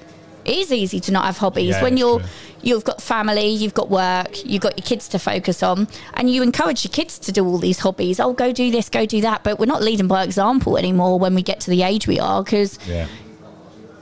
[0.50, 2.28] It is easy to not have hobbies Yeah, when you're true.
[2.64, 6.42] you've got family, you've got work, you've got your kids to focus on, and you
[6.42, 8.20] encourage your kids to do all these hobbies.
[8.20, 9.44] Oh, go do this, go do that.
[9.44, 12.44] But we're not leading by example anymore when we get to the age we are
[12.44, 13.06] because Yeah.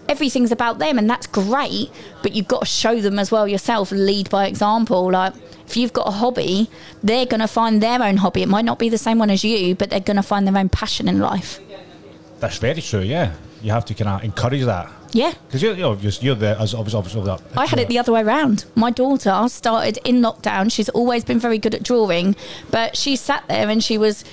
[0.08, 1.91] everything's about them, and that's great.
[2.24, 5.12] But you've got to show them as well yourself, lead by example.
[5.12, 5.34] Like
[5.68, 6.70] if you've got a hobby,
[7.04, 8.41] they're going to find their own hobby.
[8.41, 10.58] It might not be the same one as you, but they're going to find their
[10.58, 11.60] own passion in life.
[12.39, 13.02] That's very true.
[13.02, 15.34] Yeah, you have to kind of encourage that Yeah.
[15.47, 17.41] because you're, you're you're you're the as obviously obviously that.
[17.55, 18.66] I had it the other way around.
[18.76, 20.72] My daughter started in lockdown.
[20.72, 22.36] She's always been very good at drawing,
[22.72, 24.24] but she sat there and she was.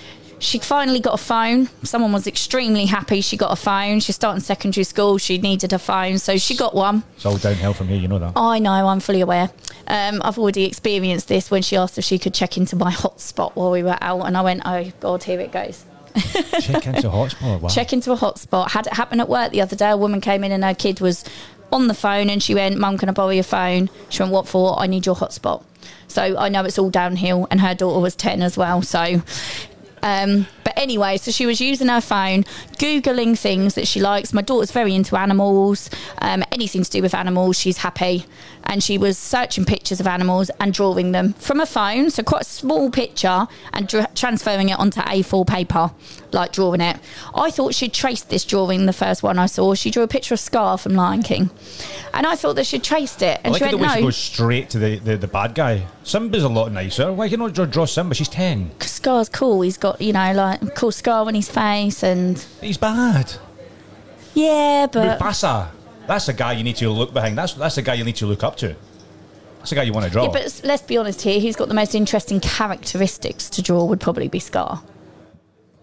[0.40, 1.68] She finally got a phone.
[1.84, 4.00] Someone was extremely happy she got a phone.
[4.00, 5.16] She's starting secondary school.
[5.16, 7.02] She needed a phone, so she got one.
[7.14, 7.98] It's all downhill from here.
[7.98, 8.32] You know that.
[8.36, 9.50] I know, I'm fully aware.
[9.86, 13.52] Um, I've already experienced this when she asked if she could check into my hotspot
[13.54, 15.84] while we were out, and I went, "Oh God, here it goes."
[16.60, 17.60] Check into a hotspot.
[17.60, 17.68] Wow.
[17.68, 18.70] check into a hotspot.
[18.70, 19.90] Had it happen at work the other day.
[19.90, 21.24] A woman came in and her kid was
[21.72, 23.90] on the phone and she went, Mum, can I borrow your phone?
[24.10, 24.78] She went, What for?
[24.78, 25.64] I need your hotspot.
[26.06, 27.48] So I know it's all downhill.
[27.50, 28.82] And her daughter was 10 as well.
[28.82, 29.22] So.
[30.04, 32.44] Um, but anyway, so she was using her phone,
[32.76, 34.34] Googling things that she likes.
[34.34, 35.88] My daughter's very into animals,
[36.18, 38.26] um, anything to do with animals, she's happy.
[38.64, 42.42] And she was searching pictures of animals and drawing them from a phone, so quite
[42.42, 45.90] a small picture, and dr- transferring it onto A4 paper,
[46.32, 46.98] like drawing it.
[47.34, 49.74] I thought she'd traced this drawing, the first one I saw.
[49.74, 51.48] She drew a picture of Scar from Lion King.
[52.12, 53.38] And I thought that she'd traced it.
[53.38, 53.96] I And like she it the went, no.
[53.96, 55.86] she goes straight to the, the, the bad guy.
[56.04, 57.12] Simba's a lot nicer.
[57.12, 58.14] Why can you not draw, Simba?
[58.14, 58.80] She's 10.
[58.80, 59.62] Scar's cool.
[59.62, 62.02] He's got, you know, like a cool scar on his face.
[62.02, 63.32] And He's bad.
[64.34, 65.18] yeah, but.
[65.18, 65.68] Mufasa.
[66.06, 67.38] That's the guy you need to look behind.
[67.38, 68.76] That's that's the guy you need to look up to.
[69.58, 70.24] That's the guy you want to draw.
[70.24, 71.40] Yeah, but let's be honest here.
[71.40, 74.82] Who's got the most interesting characteristics to draw would probably be Scar.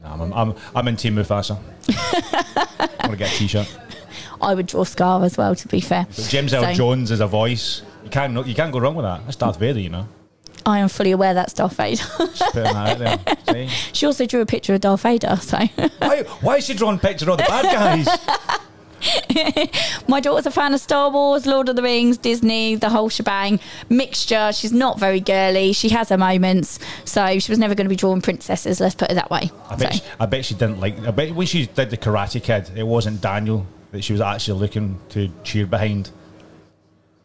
[0.03, 1.57] Nah, I'm, I'm, I'm in Team Mufasa.
[1.89, 3.75] I want to get a t-shirt.
[4.39, 6.05] I would draw Scar as well, to be fair.
[6.15, 7.81] But James Earl So- Jones is a voice.
[8.11, 9.23] You can't you can't go wrong with that.
[9.23, 10.05] That's Darth Vader, you know.
[10.65, 12.03] I am fully aware that's Darth Vader.
[12.19, 13.67] Just putting that out there.
[13.93, 15.57] She also drew a picture of Darth Vader, so
[15.99, 18.07] Why why is she drawing pictures of the bad guys?
[20.09, 23.61] my daughter's a fan of Star Wars, Lord of the Rings, Disney, the whole shebang.
[23.89, 24.51] Mixture.
[24.51, 25.71] She's not very girly.
[25.71, 28.81] She has her moments, so she was never going to be drawing princesses.
[28.81, 29.51] Let's put it that way.
[29.69, 30.99] I bet, So- she, I bet she didn't like.
[30.99, 34.59] I bet when she did the Karate Kid, it wasn't Daniel that she was actually
[34.59, 36.11] looking to cheer behind.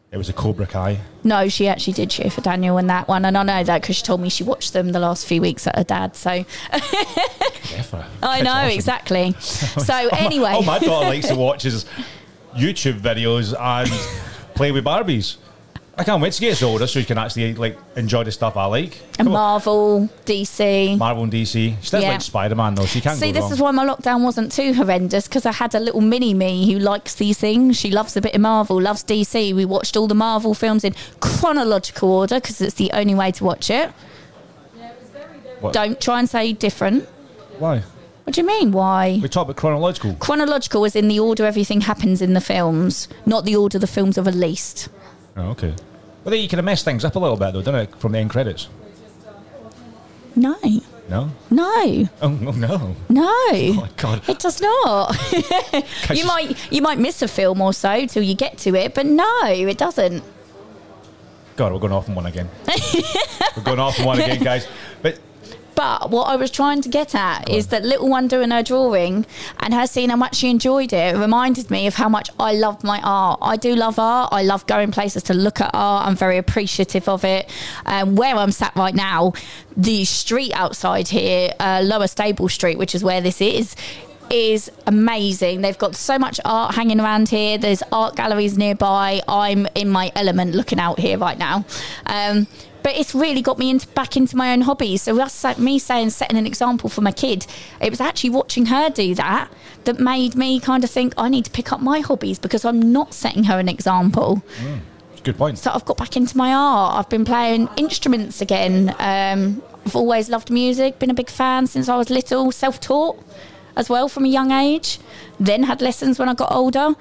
[0.09, 0.99] It was a Cobra Kai.
[1.25, 3.97] No, she actually did cheer for Daniel in that one, and I know that because
[3.97, 6.15] she told me she watched them the last few weeks at her dad.
[6.15, 6.29] So
[8.23, 8.71] I know awesome.
[8.71, 9.35] exactly.
[9.77, 11.85] So oh, anyway, all my daughter likes to watch is
[12.55, 13.89] YouTube videos and
[14.55, 15.37] play with Barbies.
[15.99, 18.65] I can't wait to get older so she can actually like enjoy the stuff I
[18.65, 18.99] like.
[19.17, 19.33] and Come on.
[19.33, 20.95] Marvel, DC.
[20.97, 21.75] Marvel and DC.
[21.81, 22.11] She does Yeah.
[22.11, 22.85] like Spider Man though.
[22.85, 23.51] She can't See, go this wrong.
[23.53, 26.77] is why my lockdown wasn't too horrendous because I had a little mini me who
[26.77, 27.77] likes these things.
[27.77, 29.53] She loves a bit of Marvel, loves DC.
[29.55, 33.43] We watched all the Marvel films in chronological order because it's the only way to
[33.43, 33.91] watch it.
[35.61, 35.73] What?
[35.73, 37.05] Don't try and say different.
[37.57, 37.81] Why?
[38.23, 38.71] What do you mean?
[38.71, 39.19] Why?
[39.21, 40.13] We talk about chronological.
[40.19, 44.17] Chronological is in the order everything happens in the films, not the order the films
[44.17, 44.89] are released.
[45.35, 45.73] Oh, okay.
[46.27, 47.95] Well, then you can mess things up a little bit though, don't it?
[48.01, 48.67] From the end credits.
[50.35, 50.57] No,
[51.07, 51.31] No.
[51.49, 52.95] no, Oh, no, no.
[53.07, 53.23] no.
[53.49, 54.27] Oh my god.
[54.27, 55.15] It does not.
[56.13, 59.05] you might you might miss a film or so till you get to it, but
[59.05, 60.21] no, it doesn't.
[61.55, 62.49] God, we're going off on one again.
[63.55, 64.67] we're going off on one again, guys.
[65.01, 65.19] But
[65.77, 69.27] But what I was trying to get at is that little one doing her drawing
[69.59, 72.83] and her seeing how much she enjoyed it, reminded me of how much I love
[72.83, 73.37] my art.
[73.43, 74.29] I do love art.
[74.31, 76.07] I love going places to look at art.
[76.07, 77.47] I'm very appreciative of it.
[77.85, 79.33] Um, where I'm sat right now,
[79.77, 83.75] the street outside here, uh, Lower Stable Street, which is where this is,
[84.31, 85.61] is amazing.
[85.61, 87.59] They've got so much art hanging around here.
[87.59, 89.21] There's art galleries nearby.
[89.27, 91.65] I'm in my element looking out here right now.
[92.07, 92.47] Um,
[92.87, 95.01] but it's really got me into back into my own hobbies.
[95.01, 97.45] So that's like me saying setting an example for my kid.
[97.81, 99.51] It was actually watching her do that
[99.83, 102.93] that made me kind of think I need to pick up my hobbies because I'm
[102.93, 104.41] not setting her an example.
[105.17, 105.57] a good point.
[105.59, 106.95] So I've got back into my art.
[106.95, 108.95] I've been playing instruments again.
[108.99, 113.21] Um, I've always loved music, been a big fan since I was little, self taught
[113.75, 114.97] as well from a young age.
[115.41, 116.95] Then had lessons when I got older.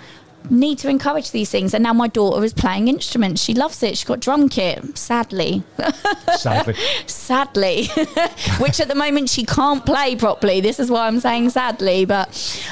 [0.50, 1.74] Need to encourage these things.
[1.74, 3.42] And now my daughter is playing instruments.
[3.42, 3.96] She loves it.
[3.96, 5.62] She's got drum kit, sadly.
[6.36, 6.74] Sadly.
[7.06, 7.86] sadly,
[8.58, 10.60] which at the moment she can't play properly.
[10.60, 12.28] This is why I'm saying sadly, but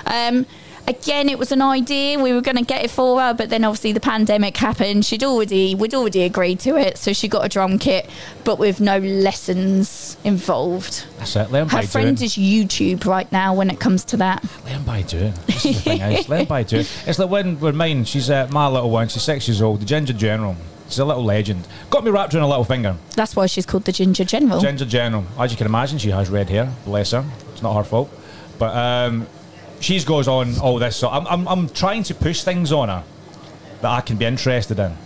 [0.06, 0.46] um,
[0.86, 2.18] again, it was an idea.
[2.18, 5.04] We were going to get it for her, but then obviously the pandemic happened.
[5.04, 8.08] She'd already, we'd already agreed to it, so she got a drum kit,
[8.44, 11.06] but with no lessons involved.
[11.18, 11.50] That's it.
[11.50, 12.26] Learn Her by friend doing.
[12.26, 14.44] is YouTube right now when it comes to that.
[14.66, 15.32] Learn by doing.
[15.46, 16.00] This is the thing.
[16.00, 16.86] is, learn by doing.
[17.06, 18.04] It's like when when mine.
[18.04, 19.08] She's uh, my little one.
[19.08, 19.80] She's six years old.
[19.80, 20.56] The Ginger General.
[20.88, 21.66] She's a little legend.
[21.90, 22.96] Got me wrapped around a little finger.
[23.16, 24.60] That's why she's called the Ginger General.
[24.60, 25.24] Ginger General.
[25.38, 26.70] As you can imagine, she has red hair.
[26.84, 27.24] Bless her.
[27.52, 28.10] It's not her fault.
[28.58, 29.26] But um,
[29.84, 30.96] she goes on all this.
[30.96, 33.04] So I'm, I'm, I'm trying to push things on her
[33.82, 34.96] that I can be interested in.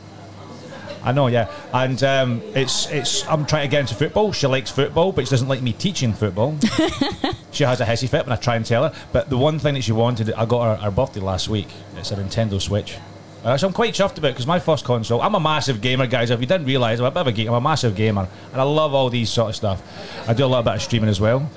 [1.03, 1.51] I know, yeah.
[1.73, 3.27] And um, it's it's.
[3.29, 4.33] I'm trying to get into football.
[4.33, 6.59] She likes football, but she doesn't like me teaching football.
[7.51, 8.95] she has a hissy fit when I try and tell her.
[9.13, 11.69] But the one thing that she wanted, I got her her birthday last week.
[11.97, 12.97] It's a Nintendo Switch.
[13.45, 15.23] Uh, so I'm quite chuffed about because my first console.
[15.23, 16.31] I'm a massive gamer, guys.
[16.31, 17.49] If you didn't realise, I'm a bit of a geek.
[17.49, 20.29] I'm a massive gamer, and I love all these sort of stuff.
[20.29, 21.49] I do a little bit of streaming as well.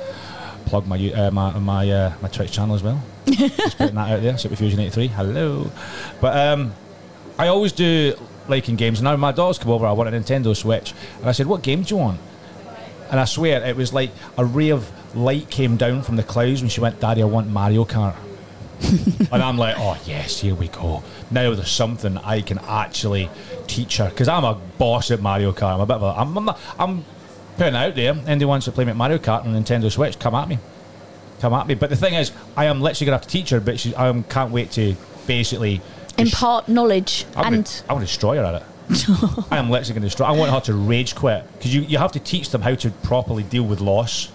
[0.68, 3.02] Plug my uh, my my uh, my Twitch channel as well.
[3.26, 4.34] Just putting that out there.
[4.34, 5.08] Superfusion 83.
[5.08, 5.72] Hello.
[6.20, 6.74] But um,
[7.38, 8.16] I always do
[8.48, 9.00] liking games.
[9.00, 9.86] And now my daughter's come over.
[9.86, 12.20] I want a Nintendo Switch, and I said, "What game do you want?"
[13.10, 16.62] And I swear it was like a ray of light came down from the clouds
[16.62, 18.16] when she went, "Daddy, I want Mario Kart."
[19.32, 23.30] and I'm like, "Oh yes, here we go." Now there's something I can actually
[23.68, 25.76] teach her because I'm a boss at Mario Kart.
[25.76, 27.06] I'm a bit of a, I'm, I'm, I'm
[27.58, 28.16] putting it out there.
[28.28, 30.58] Anyone wants to play me at Mario Kart on Nintendo Switch, come at me
[31.42, 31.76] come at me.
[31.76, 33.94] But the thing is, I am literally going to have to teach her, but she,
[33.96, 34.96] I am, can't wait to
[35.28, 35.82] basically.
[36.18, 38.64] Impart knowledge I'm gonna, and I want to destroy her at it.
[39.52, 40.28] I am literally going to destroy.
[40.28, 42.92] I want her to rage quit because you, you have to teach them how to
[43.04, 44.32] properly deal with loss.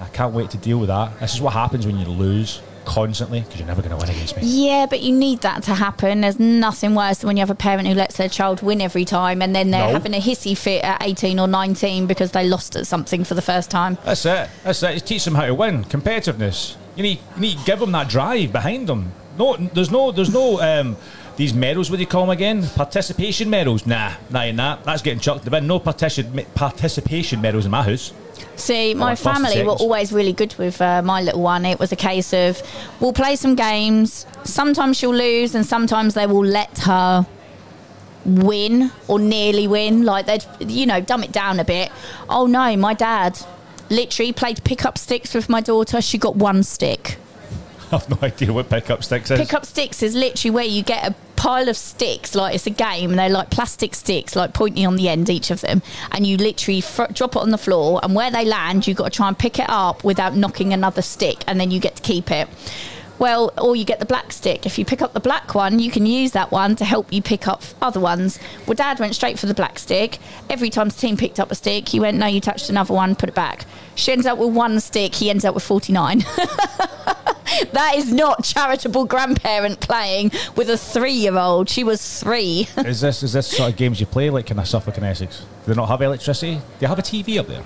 [0.00, 1.18] I can't wait to deal with that.
[1.20, 4.36] This is what happens when you lose constantly because you're never going to win against
[4.36, 4.42] me.
[4.44, 6.20] Yeah, but you need that to happen.
[6.20, 9.04] There's nothing worse than when you have a parent who lets their child win every
[9.04, 9.92] time and then they're No.
[9.92, 13.42] having a hissy fit at 18 or 19 because they lost at something for the
[13.42, 13.98] first time.
[14.04, 14.48] That's it.
[14.62, 14.92] That's it.
[14.92, 15.84] Just teach them how to win.
[15.84, 16.76] Competitiveness.
[16.96, 19.12] You need, you need to give them that drive behind them.
[19.38, 20.60] No, there's no, there's no.
[20.60, 20.96] Um,
[21.36, 22.64] these medals, what do you call them again?
[22.76, 23.84] Participation medals?
[23.86, 24.84] Nah, not in that.
[24.84, 25.42] That's getting chucked.
[25.44, 28.12] There've been no partici- participation medals in my house.
[28.56, 31.64] See, my like family were always really good with uh, my little one.
[31.66, 32.62] It was a case of
[33.00, 34.26] we'll play some games.
[34.44, 37.26] Sometimes she'll lose, and sometimes they will let her
[38.24, 40.04] win or nearly win.
[40.04, 41.90] Like they'd, you know, dumb it down a bit.
[42.28, 43.38] Oh no, my dad
[43.90, 46.00] literally played pick up sticks with my daughter.
[46.00, 47.18] She got one stick.
[47.92, 49.38] I've no idea what pickup sticks is.
[49.38, 51.14] Pick up sticks is literally where you get a
[51.44, 53.10] pile of sticks, like it's a game.
[53.10, 56.38] and They're like plastic sticks, like pointy on the end, each of them, and you
[56.38, 58.00] literally fr- drop it on the floor.
[58.02, 61.02] And where they land, you've got to try and pick it up without knocking another
[61.02, 62.48] stick, and then you get to keep it.
[63.18, 64.64] Well, or you get the black stick.
[64.64, 67.20] If you pick up the black one, you can use that one to help you
[67.20, 68.38] pick up other ones.
[68.66, 70.18] Well, Dad went straight for the black stick.
[70.48, 73.14] Every time the team picked up a stick, he went, "No, you touched another one.
[73.16, 73.66] Put it back."
[73.96, 75.14] She ends up with one stick.
[75.14, 76.24] He ends up with forty-nine.
[77.72, 81.68] That is not charitable grandparent playing with a three-year-old.
[81.68, 82.68] She was three.
[82.78, 85.40] is this is this sort of games you play like in a Suffolk and Essex?
[85.40, 86.54] Do they not have electricity?
[86.56, 87.64] Do you have a TV up there?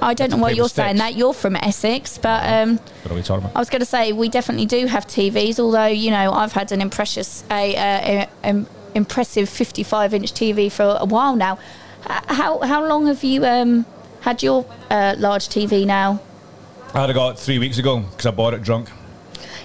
[0.00, 1.14] I don't know why you're saying that.
[1.14, 4.28] You're from Essex, but um, What are we talking I was going to say we
[4.28, 5.58] definitely do have TVs.
[5.58, 11.36] Although you know, I've had an impressive, a, um, impressive 55-inch TV for a while
[11.36, 11.58] now.
[12.02, 13.86] How how long have you um,
[14.20, 16.20] had your uh, large TV now?
[16.94, 18.88] I had it got it three weeks ago because I bought it drunk.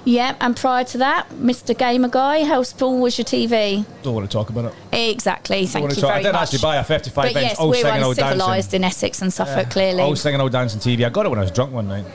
[0.06, 1.78] Yeah, and prior to that, Mr.
[1.78, 3.86] Gamer Guy, how small was your TV?
[4.02, 4.74] Don't want to talk about it.
[5.12, 5.60] Exactly.
[5.60, 6.10] Don't Thank want you to talk.
[6.12, 6.42] I very did much.
[6.42, 8.80] actually buy a 55 But inch yes, old we're singing, old uncivilised dancing.
[8.82, 10.02] in Essex and Suffolk, clearly.
[10.02, 11.06] Old singing, old dancing TV.
[11.06, 12.06] I got it when I was drunk one night.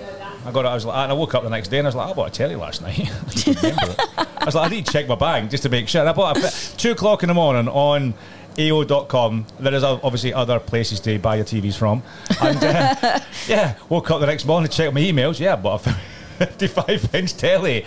[0.46, 0.68] I got it.
[0.68, 2.12] I was like, and I woke up the next day and I was like, I
[2.14, 2.98] bought a telly last night.
[3.26, 4.28] I didn't remember it.
[4.38, 6.00] I was like, I need to check my bag just to make sure.
[6.00, 8.14] And I bought it at two o'clock in the morning on
[8.58, 9.46] AO.com.
[9.60, 12.02] There is obviously other places to buy your TVs from.
[12.40, 15.38] And uh, yeah, woke up the next morning to check my emails.
[15.38, 15.96] Yeah, bought a
[16.38, 17.84] 55 inch telly.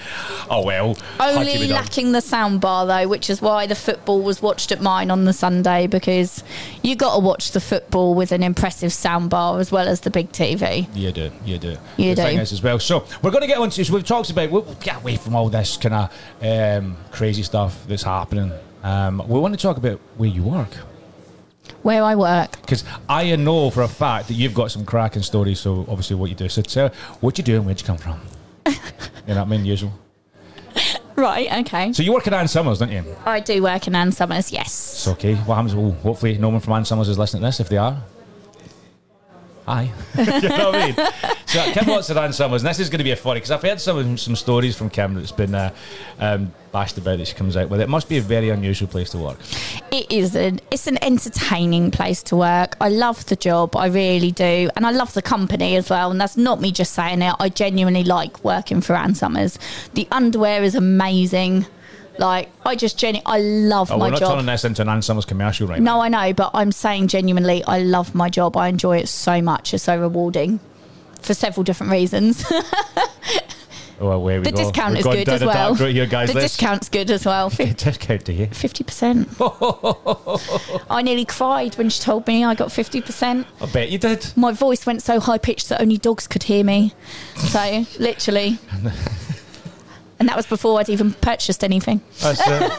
[0.50, 0.96] Oh well.
[1.20, 4.42] had to be Only lacking the sound bar though, which is why the football was
[4.42, 6.44] watched at mine on the Sunday because
[6.82, 10.10] you got to watch the football with an impressive sound bar as well as the
[10.10, 10.88] big TV.
[10.96, 11.78] You do, you do.
[11.98, 12.42] You the thing do.
[12.42, 12.80] is as well.
[12.80, 13.84] So we're going to get on to.
[13.84, 14.50] So we've talked about.
[14.50, 18.52] We'll get away from all this kind of um, crazy stuff that's happening.
[18.84, 20.70] Um, we want to talk about where you work
[21.82, 25.60] Where I work, because I know for a fact that you've got some cracking stories.
[25.60, 26.48] So obviously, what you do.
[26.50, 28.20] So tell what you do and where'd you come from.
[28.68, 28.74] you
[29.28, 29.66] know what I mean?
[29.66, 29.92] Usual.
[31.16, 31.52] right?
[31.66, 33.04] Okay, So you work at Ann Summers, don't you?
[33.26, 34.52] I do work in Ann Summers.
[34.52, 34.68] Yes.
[34.68, 35.36] It's okay.
[35.36, 35.76] What happens?
[35.76, 37.60] Well, hopefully, no one from Ann Summers is listening to this.
[37.60, 38.02] If they are,
[39.68, 39.92] Aye.
[40.18, 40.96] you know what I mean?
[41.46, 43.52] So Kim wants to run Summers, and this is going to be a funny because
[43.52, 45.74] I've heard some some stories from Kim that's been uh,
[46.20, 47.82] um, bashed about that she comes out with.
[47.82, 49.38] It must be a very unusual place to work.
[49.92, 52.78] It is an it's an entertaining place to work.
[52.80, 56.12] I love the job, I really do, and I love the company as well.
[56.12, 57.36] And that's not me just saying it.
[57.40, 59.60] I genuinely like working for Ann Summers.
[59.96, 61.66] The underwear is amazing.
[62.20, 64.32] Like I just genuinely, I love Oh, my we're not job.
[64.32, 67.80] turning this into Ann Summers commercial right No, I know, but I'm saying genuinely, I
[67.80, 68.58] love my job.
[68.58, 69.74] I enjoy it so much.
[69.74, 70.60] It's so rewarding
[71.22, 72.50] for several different reasons.
[72.50, 72.62] now.
[74.00, 74.58] Oh, away we the go.
[74.58, 75.74] discount We've is good as well.
[75.74, 76.30] here, guys.
[76.30, 77.50] the Let's- discount's good as well.
[77.50, 78.46] discount to you.
[78.46, 79.28] Fifty percent.
[80.90, 83.48] I nearly cried when she told me I got fifty percent.
[83.60, 84.28] I bet you did.
[84.36, 86.94] My voice went so high pitched that only dogs could hear me.
[87.38, 88.60] So literally.
[90.20, 92.02] And that was before I'd even purchased anything.
[92.22, 92.70] That's, uh,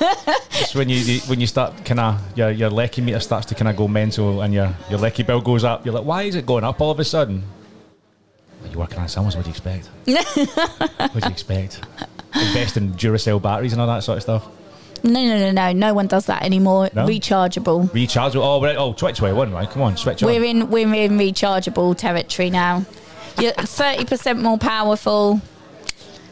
[0.51, 3.55] that's when you, you when you start kind of your your lecky meter starts to
[3.55, 5.85] kind of go mental and your your lecky bill goes up.
[5.85, 7.45] You're like, why is it going up all of a sudden?
[8.61, 9.37] Well, you're working on Summers.
[9.37, 9.87] What do you expect?
[10.05, 11.81] what do you expect?
[12.35, 14.49] Invest in Duracell batteries and all that sort of stuff.
[15.05, 15.73] No, no, no, no.
[15.73, 16.91] No one does that anymore.
[16.93, 17.07] No?
[17.07, 17.93] Rechargeable.
[17.95, 18.35] Recharge.
[18.35, 18.77] Oh, right.
[18.77, 19.71] Oh, 2021, right?
[19.71, 20.29] Come on, switch on.
[20.29, 22.85] We're in we're in rechargeable territory now.
[23.41, 25.41] You're thirty percent more powerful.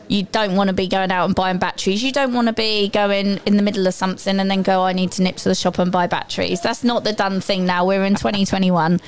[0.08, 2.02] You don't want to be going out and buying batteries.
[2.02, 4.92] You don't want to be going in the middle of something and then go, I
[4.92, 6.60] need to nip to the shop and buy batteries.
[6.60, 7.84] That's not the done thing now.
[7.86, 9.00] We're in 2021.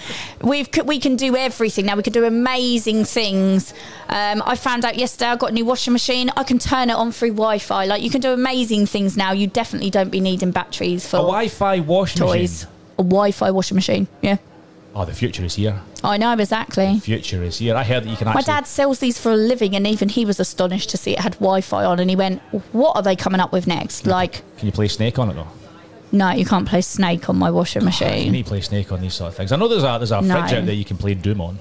[0.42, 1.96] We've we can do everything now.
[1.96, 3.72] We can do amazing things.
[4.08, 6.30] Um, I found out yesterday I got a new washing machine.
[6.36, 7.84] I can turn it on through Wi-Fi.
[7.84, 9.32] Like you can do amazing things now.
[9.32, 12.62] You definitely don't be needing batteries for a Wi-Fi washing toys.
[12.64, 12.74] machine.
[12.98, 14.08] A Wi-Fi washing machine.
[14.22, 14.38] Yeah,
[15.00, 15.80] Oh, the future is here.
[16.02, 16.94] I know exactly.
[16.94, 17.76] The Future is here.
[17.76, 20.24] I heard that you can My dad sells these for a living, and even he
[20.24, 22.00] was astonished to see it had Wi-Fi on.
[22.00, 22.42] And he went,
[22.72, 25.46] "What are they coming up with next?" Like, Can you play Snake on it though?
[26.10, 28.32] no, you can't play Snake on my washing You machine.
[28.32, 29.52] need to play Snake on these sort of things.
[29.52, 30.40] I know there's a there's a No.
[30.40, 31.60] fridge out there you can play Doom on.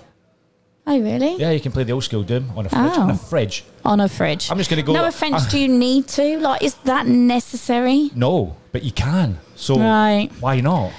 [0.88, 1.36] Oh, really?
[1.36, 2.92] Yeah, you can play the old school Doom on a fridge.
[2.96, 3.02] Oh.
[3.02, 3.64] On a fridge.
[3.86, 4.50] On a fridge.
[4.50, 6.40] I'm just gonna go- No offense, uh, do you need to?
[6.40, 8.10] Like, is that necessary?
[8.16, 9.38] No, but you can.
[9.56, 10.30] So Right.
[10.40, 10.92] why not?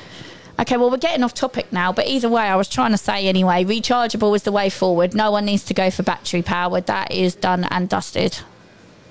[0.61, 3.29] Okay, well, we're getting off topic now, but either way, I was trying to say
[3.29, 5.15] anyway, rechargeable is the way forward.
[5.15, 6.87] No one needs to go for battery powered.
[6.87, 8.41] That is done and dusted.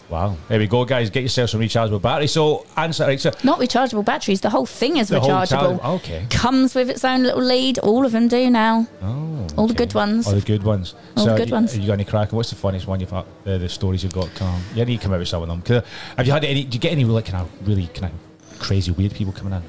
[0.10, 0.38] Wow.
[0.48, 1.10] There we go, guys.
[1.10, 2.32] Get yourself some rechargeable batteries.
[2.32, 3.20] So answer right.
[3.20, 4.40] So Not rechargeable batteries.
[4.40, 5.80] The whole thing is The rechargeable.
[5.82, 6.26] charge- okay.
[6.30, 7.78] Comes with its own little lead.
[7.80, 8.88] All of them do now.
[9.02, 10.26] oh, All the good ones.
[10.28, 10.96] All the good ones.
[11.18, 11.74] All so the good you, ones.
[11.74, 12.32] Have you got any crack?
[12.32, 13.26] What's the funniest one you've had?
[13.46, 14.34] Uh, the stories you've got.
[14.36, 14.62] Come on.
[14.74, 15.84] Yeah, you need to come out with some of them.
[16.18, 16.64] have you had any?
[16.64, 19.64] Do you get any like kind of really kind of crazy weird people coming in?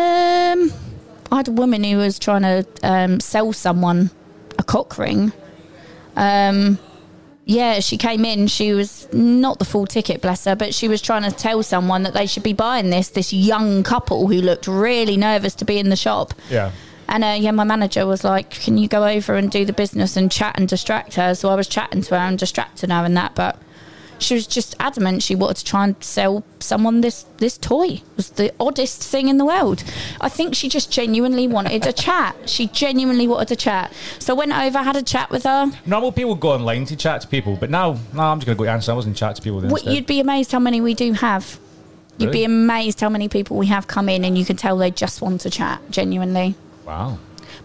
[0.00, 0.72] Um,
[1.32, 4.10] I had a woman who was trying to um, sell someone
[4.58, 5.32] a cock ring.
[6.14, 6.78] Um,
[7.46, 8.48] yeah, she came in.
[8.48, 12.02] She was not the full ticket, bless her, but she was trying to tell someone
[12.02, 13.08] that they should be buying this.
[13.08, 16.34] This young couple who looked really nervous to be in the shop.
[16.50, 16.70] Yeah.
[17.08, 20.18] And uh, yeah, my manager was like, "Can you go over and do the business
[20.18, 23.16] and chat and distract her?" So I was chatting to her and distracting her and
[23.16, 23.58] that, but
[24.22, 27.86] she was just adamant she wanted to try and sell someone this this toy.
[27.86, 29.84] It was the oddest thing in the world.
[30.20, 32.36] I think she just genuinely wanted a chat.
[32.48, 33.92] She genuinely wanted a chat.
[34.18, 35.72] So I went over, had a chat with her.
[35.86, 38.64] Normal people go online to chat to people, but now, no, I'm just going to
[38.64, 39.62] go to Summers and chat to people.
[39.62, 39.92] Instead.
[39.92, 41.58] you'd be amazed how many we do have.
[42.18, 44.90] You'd be amazed how many people we have come in, and you can tell they
[44.90, 46.54] just want to chat genuinely.
[46.86, 47.18] Wow.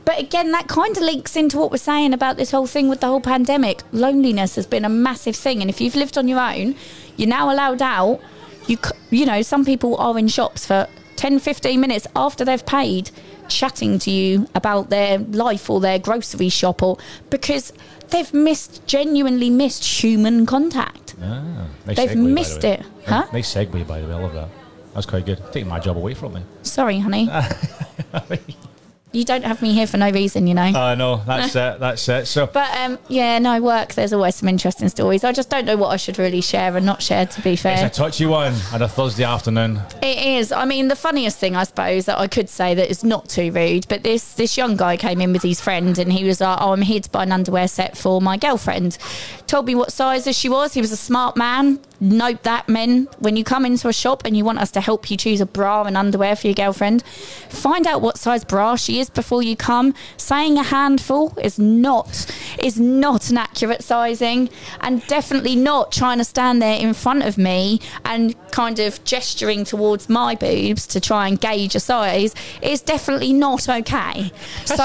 [0.07, 3.01] But again, that kind of links into what we're saying about this whole thing with
[3.01, 3.81] the whole pandemic.
[3.91, 6.75] Loneliness has been a massive thing, and if you've lived on your own,
[7.17, 8.21] you're now allowed out.
[8.67, 8.77] You
[9.09, 10.87] you know, some people are in shops for
[11.17, 13.11] 10, 15 minutes after they've paid,
[13.49, 16.97] chatting to you about their life or their grocery shop, or
[17.29, 17.73] because
[18.07, 21.15] they've missed, genuinely missed human contact.
[21.21, 22.75] Ah, nice They've segue, the missed way.
[22.75, 23.27] it, huh?
[23.33, 24.13] Nice segue, by the way.
[24.13, 24.47] I love that.
[24.93, 25.41] That's quite good.
[25.51, 26.43] Taking my job away from me.
[26.63, 27.29] Sorry, honey.
[29.17, 30.61] you don't have me here for no reason, you know.
[30.61, 31.21] I know.
[31.25, 31.79] That's it.
[31.79, 32.27] That's it.
[32.27, 33.93] So, But um, yeah, no work.
[33.93, 35.23] There's always some interesting stories.
[35.23, 37.25] I just don't know what I should really share and not share.
[37.25, 39.81] To be fair, it's a touchy one on a Thursday afternoon.
[40.01, 40.51] it is.
[40.51, 43.51] I mean, the funniest thing I suppose that I could say that is not too
[43.51, 46.59] rude, but this this young guy came in with his friend and he was like,
[46.61, 48.97] "Oh, I'm here to buy an underwear set for my girlfriend."
[49.47, 50.73] Told me what sizes she was.
[50.73, 51.79] He was a smart man.
[51.99, 55.09] Note that, men, when you come into a shop and you want us to help
[55.09, 57.03] you choose a bra and underwear for your girlfriend,
[57.49, 59.93] find out what size bra she is before you come.
[60.17, 62.31] Saying a handful is not
[62.61, 64.49] is not an accurate sizing,
[64.81, 69.63] and definitely not trying to stand there in front of me and kind of gesturing
[69.63, 74.31] towards my boobs to try and gauge a size is definitely not okay.
[74.65, 74.83] So.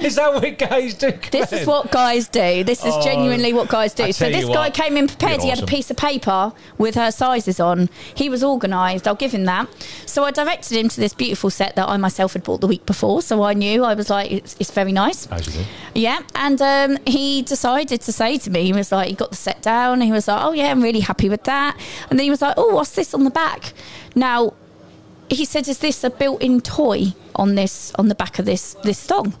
[0.00, 1.12] is that what guys do?
[1.30, 2.64] This is what guys do.
[2.64, 4.12] This is Oh, genuinely what guys do.
[4.12, 5.42] So this guy what, came in prepared.
[5.42, 7.88] He had a piece piece of paper with her sizes on.
[8.14, 9.06] He was organised.
[9.06, 9.68] I'll give him that.
[10.06, 12.84] So I directed him to this beautiful set that I myself had bought the week
[12.86, 13.22] before.
[13.22, 15.26] So I knew I was like, it's, it's very nice.
[15.28, 15.68] As you do.
[15.94, 19.36] Yeah, and um, he decided to say to me, he was like, he got the
[19.36, 20.00] set down.
[20.00, 21.78] He was like, oh yeah, I'm really happy with that.
[22.10, 23.72] And then he was like, oh, what's this on the back?
[24.14, 24.54] Now,
[25.28, 28.98] he said, "Is this a built-in toy on this on the back of this this
[28.98, 29.34] song?"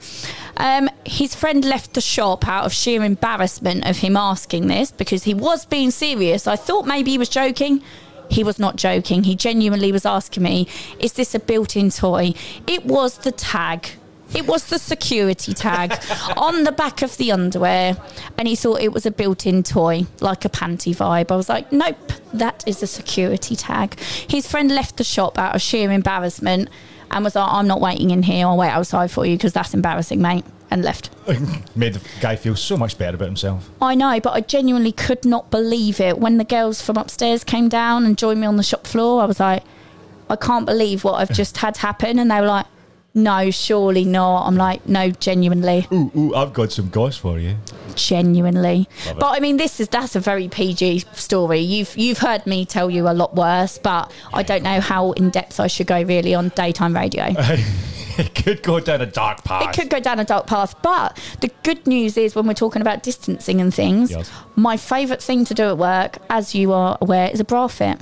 [0.56, 5.24] Um, his friend left the shop out of sheer embarrassment of him asking this because
[5.24, 6.46] he was being serious.
[6.46, 7.82] I thought maybe he was joking.
[8.28, 9.24] He was not joking.
[9.24, 10.66] He genuinely was asking me,
[10.98, 12.34] "Is this a built-in toy?"
[12.66, 13.90] It was the tag.
[14.34, 15.98] It was the security tag
[16.36, 17.96] on the back of the underwear,
[18.36, 21.30] and he thought it was a built-in toy, like a panty vibe.
[21.30, 21.96] I was like, "Nope,
[22.34, 26.68] that is a security tag." His friend left the shop out of sheer embarrassment
[27.10, 28.46] and was like, "I'm not waiting in here.
[28.46, 31.10] I'll wait outside for you because that's embarrassing, mate," and left.
[31.76, 33.70] Made the guy feel so much better about himself.
[33.80, 37.68] I know, but I genuinely could not believe it when the girls from upstairs came
[37.68, 39.22] down and joined me on the shop floor.
[39.22, 39.62] I was like,
[40.28, 42.66] "I can't believe what I've just had happen," and they were like.
[43.16, 44.46] No, surely not.
[44.46, 47.56] I'm like, no, genuinely, Ooh, ooh, I've got some goss for you.
[47.94, 48.88] genuinely.
[49.06, 49.20] Love it.
[49.20, 51.60] But I mean, this is that's a very PG story.
[51.60, 55.30] You've you've heard me tell you a lot worse, but I don't know how in
[55.30, 57.24] depth I should go really on daytime radio.
[58.18, 59.64] it could go down a dark path.
[59.74, 62.82] It could go down a dark path, but the good news is when we're talking
[62.82, 64.30] about distancing and things, Yes.
[64.56, 67.98] my favourite thing to do at work, as you are aware, is a bra fit.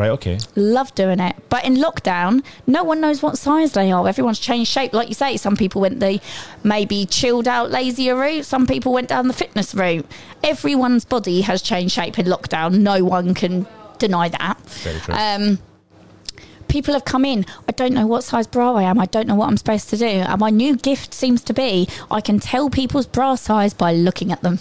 [0.00, 0.38] Right, okay.
[0.56, 1.36] Love doing it.
[1.50, 4.08] But in lockdown, no one knows what size they are.
[4.08, 4.94] Everyone's changed shape.
[4.94, 6.22] Like you say, some people went the
[6.64, 8.46] maybe chilled out, lazier route.
[8.46, 10.06] Some people went down the fitness route.
[10.42, 12.78] Everyone's body has changed shape in lockdown.
[12.78, 13.66] No one can
[13.98, 14.58] deny that.
[14.82, 15.14] Very true.
[15.14, 15.58] Um,
[16.66, 17.44] people have come in.
[17.68, 18.98] I don't know what size bra I am.
[18.98, 20.06] I don't know what I'm supposed to do.
[20.06, 24.32] And my new gift seems to be I can tell people's bra size by looking
[24.32, 24.60] at them.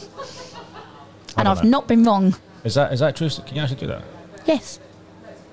[1.37, 1.69] And I've it.
[1.69, 2.35] not been wrong.
[2.65, 3.29] is that is that true?
[3.29, 4.03] Can you actually do that?
[4.45, 4.81] Yes.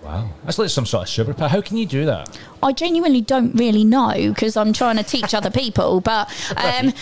[0.06, 0.28] Wow.
[0.44, 1.48] That's like some sort of superpower.
[1.48, 2.38] How can you do that?
[2.62, 6.00] I genuinely don't really know because I'm trying to teach other people.
[6.00, 6.92] But um,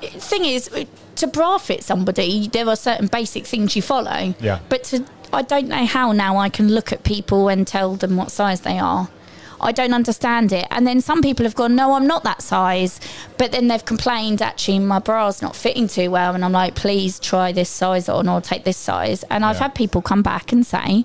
[0.00, 0.70] thing is,
[1.16, 4.34] to bra fit somebody, there are certain basic things you follow.
[4.40, 4.60] Yeah.
[4.70, 8.16] But to, I don't know how now I can look at people and tell them
[8.16, 9.08] what size they are.
[9.60, 10.66] I don't understand it.
[10.70, 12.98] And then some people have gone, no, I'm not that size.
[13.38, 16.34] But then they've complained, actually, my bra's not fitting too well.
[16.34, 19.22] And I'm like, please try this size on or take this size.
[19.24, 21.04] And I've had people come back and say,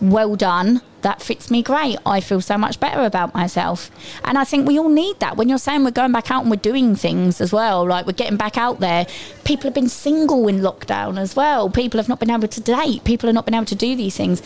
[0.00, 0.82] well done.
[1.02, 1.98] That fits me great.
[2.04, 3.90] I feel so much better about myself.
[4.24, 5.36] And I think we all need that.
[5.36, 8.12] When you're saying we're going back out and we're doing things as well, like we're
[8.12, 9.06] getting back out there,
[9.44, 11.70] people have been single in lockdown as well.
[11.70, 13.04] People have not been able to date.
[13.04, 14.42] People have not been able to do these things.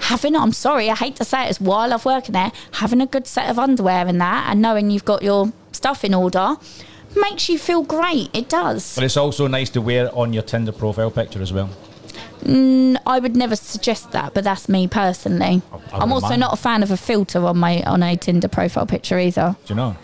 [0.00, 3.06] Having, I'm sorry, I hate to say it, it's while I've working there, having a
[3.06, 6.56] good set of underwear and that, and knowing you've got your stuff in order,
[7.16, 8.28] makes you feel great.
[8.34, 8.94] It does.
[8.94, 11.70] But it's also nice to wear on your Tinder profile picture as well.
[12.44, 15.62] Mm, I would never suggest that, but that's me personally.
[15.92, 16.40] I I'm also mind.
[16.40, 19.56] not a fan of a filter on my on a Tinder profile picture either.
[19.66, 19.96] Do you know?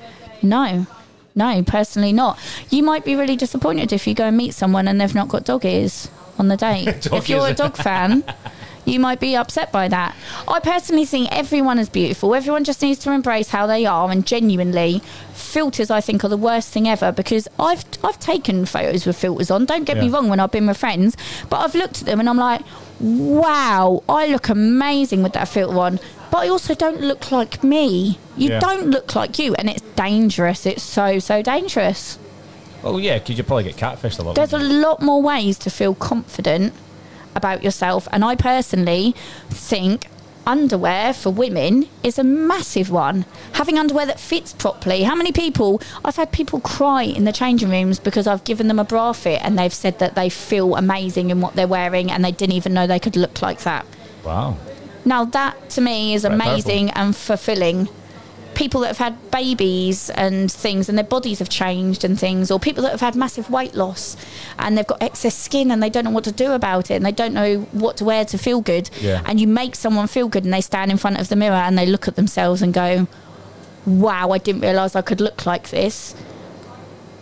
[0.43, 0.87] No.
[1.35, 2.39] No, personally not.
[2.71, 5.45] You might be really disappointed if you go and meet someone and they've not got
[5.45, 7.07] dog ears on the date.
[7.13, 8.25] if you're a dog fan,
[8.85, 10.15] you might be upset by that.
[10.49, 12.35] I personally think everyone is beautiful.
[12.35, 15.03] Everyone just needs to embrace how they are and genuinely
[15.33, 19.51] filters I think are the worst thing ever because I've I've taken photos with filters
[19.51, 19.65] on.
[19.65, 21.17] Don't get me wrong when I've been with friends,
[21.49, 22.63] but I've looked at them and I'm like,
[23.01, 26.01] "Wow, I look amazing with that filter on."
[26.31, 28.19] But I also don't look like me.
[28.37, 28.61] You Yeah.
[28.61, 30.65] don't look like you and it's dangerous.
[30.67, 32.19] It's so so dangerous.
[32.83, 34.37] Well, yeah, because you probably get catfished a lot.
[34.37, 36.73] There's a lot more ways to feel confident
[37.35, 38.09] about yourself.
[38.13, 39.15] And I personally
[39.49, 40.09] think
[40.47, 43.25] underwear for women is a massive one.
[43.53, 45.03] Having underwear that fits properly.
[45.03, 48.79] How many people, I've had people cry in the changing rooms because I've given them
[48.79, 52.25] a bra fit and they've said that they feel amazing in what they're wearing and
[52.25, 53.87] they didn't even know they could look like that.
[54.25, 54.57] Wow.
[55.05, 57.89] Now, that to me is Very amazing and fulfilling.
[58.55, 62.59] People that have had babies and things, and their bodies have changed and things, or
[62.59, 64.17] people that have had massive weight loss
[64.59, 67.07] and they've got excess skin and they don't know what to do about it and
[67.07, 68.91] they don't know what to wear to feel good.
[69.01, 69.23] Yeah.
[69.27, 71.79] And you make someone feel good and they stand in front of the mirror and
[71.79, 73.07] they look at themselves and go,
[73.87, 76.15] Wow, I didn't realise I could look like this.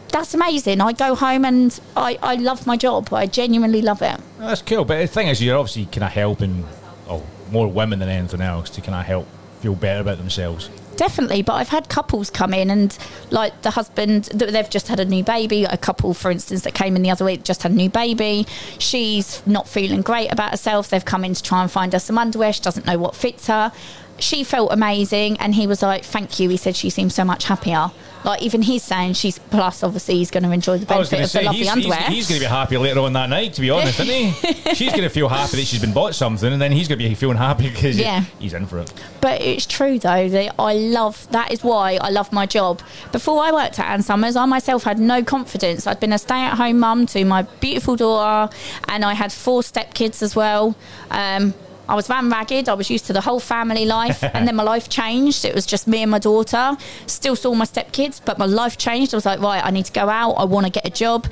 [0.09, 0.81] That's amazing.
[0.81, 3.13] I go home and I, I love my job.
[3.13, 4.19] I genuinely love it.
[4.39, 4.85] Well, that's cool.
[4.85, 6.65] But the thing is, you're obviously kind of helping,
[7.09, 9.29] oh, more women than anything else to kind of help
[9.61, 10.71] feel better about themselves.
[10.97, 12.97] Definitely, but I've had couples come in and
[13.31, 15.63] like the husband, th- they've just had a new baby.
[15.65, 18.47] A couple, for instance, that came in the other week just had a new baby.
[18.79, 20.91] She's not feeling great about herself.
[20.91, 22.53] They've come in to try and find her some underwear.
[22.53, 23.71] She doesn't know what fits her.
[24.19, 27.45] she felt amazing, and he was like, "Thank you." He said she seems so much
[27.45, 27.93] happier.
[28.25, 29.83] Like even he's saying she's plus.
[29.83, 31.99] Obviously, he's going to enjoy the benefit of the lovely he's, underwear.
[32.01, 33.55] he's, he's going to be happy later on that night.
[33.55, 34.53] To be honest, isn't he?
[34.75, 37.09] She's going to feel happy that she's been bought something, and then he's going to
[37.09, 38.25] be feeling happy because Yeah.
[38.39, 38.93] he's in for it.
[39.21, 42.83] But it's true though that I love that is why I love my job.
[43.13, 45.87] Before I worked at Ann Summers, I myself had no confidence.
[45.87, 48.55] I'd been a stay-at-home mum to my beautiful daughter,
[48.89, 50.77] and I had four stepkids as well.
[51.11, 51.55] Um,
[51.89, 52.69] I was van ragged.
[52.69, 55.45] I was used to the whole family life, and then my life changed.
[55.45, 56.77] It was just me and my daughter.
[57.07, 59.15] Still saw my stepkids, but my life changed.
[59.15, 60.33] I was like, right, I need to go out.
[60.33, 61.27] I want to get a job.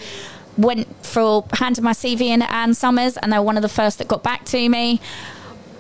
[0.57, 3.68] Went for handed my CV in at Ann Summers, and they were one of the
[3.68, 5.00] first that got back to me.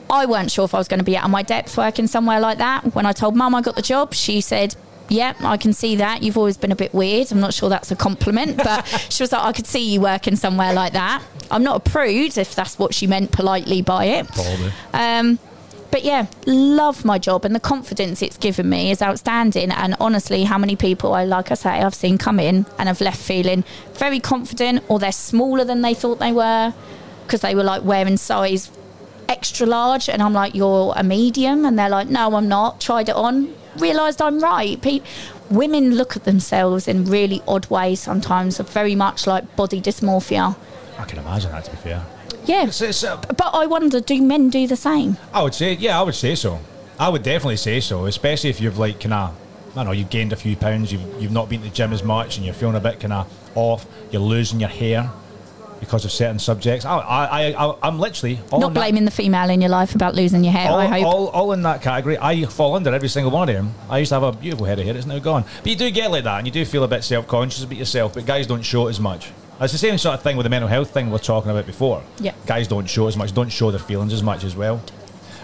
[0.08, 2.38] I weren't sure if I was going to be out of my depth working somewhere
[2.38, 2.94] like that.
[2.94, 4.76] When I told mum I got the job, she said,
[5.08, 6.22] Yeah, I can see that.
[6.22, 7.30] You've always been a bit weird.
[7.30, 10.36] I'm not sure that's a compliment, but she was like, I could see you working
[10.36, 11.22] somewhere like that.
[11.50, 14.28] I'm not a prude, if that's what she meant politely by it.
[14.28, 14.72] Probably.
[14.92, 15.38] Um,
[15.90, 19.70] but yeah, love my job and the confidence it's given me is outstanding.
[19.70, 23.00] And honestly, how many people I, like I say, I've seen come in and have
[23.00, 26.74] left feeling very confident or they're smaller than they thought they were
[27.24, 28.70] because they were like wearing size
[29.28, 30.08] extra large.
[30.08, 31.64] And I'm like, you're a medium.
[31.64, 32.80] And they're like, no, I'm not.
[32.80, 34.80] Tried it on, realised I'm right.
[34.80, 35.00] Pe-
[35.50, 40.56] women look at themselves in really odd ways sometimes, very much like body dysmorphia.
[40.98, 41.64] I can imagine that.
[41.66, 42.04] To be fair,
[42.46, 42.64] Yeah.
[42.66, 45.18] it's, it's, uh, But I wonder, do men do the same?
[45.32, 46.58] I would say, yeah, I would say so.
[46.98, 49.34] I would definitely say so, especially if you've like kind of,
[49.72, 51.92] I don't know, you've gained a few pounds, you've you've not been to the gym
[51.92, 53.84] as much, and you're feeling a bit kind of off.
[54.10, 55.10] You're losing your hair
[55.80, 56.84] because of certain subjects.
[56.84, 59.94] I, I, I, I'm literally all Not in that- blaming the female in your life
[59.94, 61.04] about losing your hair, all, I hope.
[61.04, 62.16] all, all in that category.
[62.18, 63.74] I fall under every single one of them.
[63.90, 64.96] I used to have a beautiful head of hair.
[64.96, 65.44] It's now gone.
[65.62, 68.14] But you do get like that, and you do feel a bit self-conscious about yourself.
[68.14, 69.30] But guys don't show it as much.
[69.60, 71.64] It's the same sort of thing with the mental health thing we we're talking about
[71.66, 72.02] before.
[72.18, 72.34] Yeah.
[72.46, 73.32] Guys don't show as much.
[73.32, 74.82] Don't show their feelings as much as well.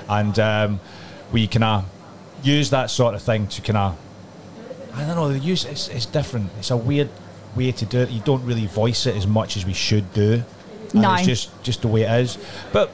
[0.08, 0.80] And um,
[1.32, 1.84] we can of
[2.42, 3.98] use that sort of thing to kind of
[4.94, 5.32] I don't know.
[5.32, 6.50] The use it's, it's different.
[6.58, 7.08] It's a weird
[7.56, 8.10] way to do it.
[8.10, 10.42] You don't really voice it as much as we should do.
[10.92, 11.14] And No.
[11.14, 12.38] it's just just the way it is.
[12.72, 12.90] But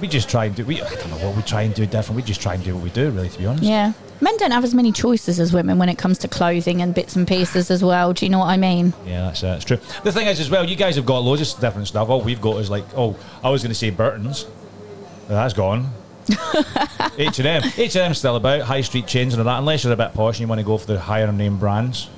[0.00, 0.64] we just try and do.
[0.64, 2.16] We I don't know what we try and do different.
[2.16, 3.10] We just try and do what we do.
[3.10, 3.64] Really, to be honest.
[3.64, 3.92] yeah.
[4.20, 7.16] Men don't have as many choices as women when it comes to clothing and bits
[7.16, 8.12] and pieces as well.
[8.12, 8.94] Do you know what I mean?
[9.06, 9.78] Yeah, that's uh, that's true.
[10.04, 12.08] The thing is, as well, you guys have got loads of different stuff.
[12.08, 14.44] All we've got is like, oh, I was going to say Burton's.
[15.28, 15.90] Well, That's gone.
[17.18, 17.62] H and M.
[17.76, 19.58] H and M's still about high street chains and all that.
[19.58, 22.08] Unless you're a bit posh and you want to go for the higher name brands,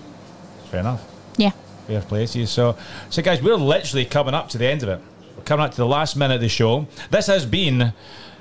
[0.70, 1.04] fair enough.
[1.36, 1.52] Yeah.
[1.86, 2.46] Fair play to you.
[2.46, 2.76] So,
[3.10, 5.00] so guys, we're literally coming up to the end of it.
[5.36, 6.86] We're coming up to the last minute of the show.
[7.10, 7.92] This has been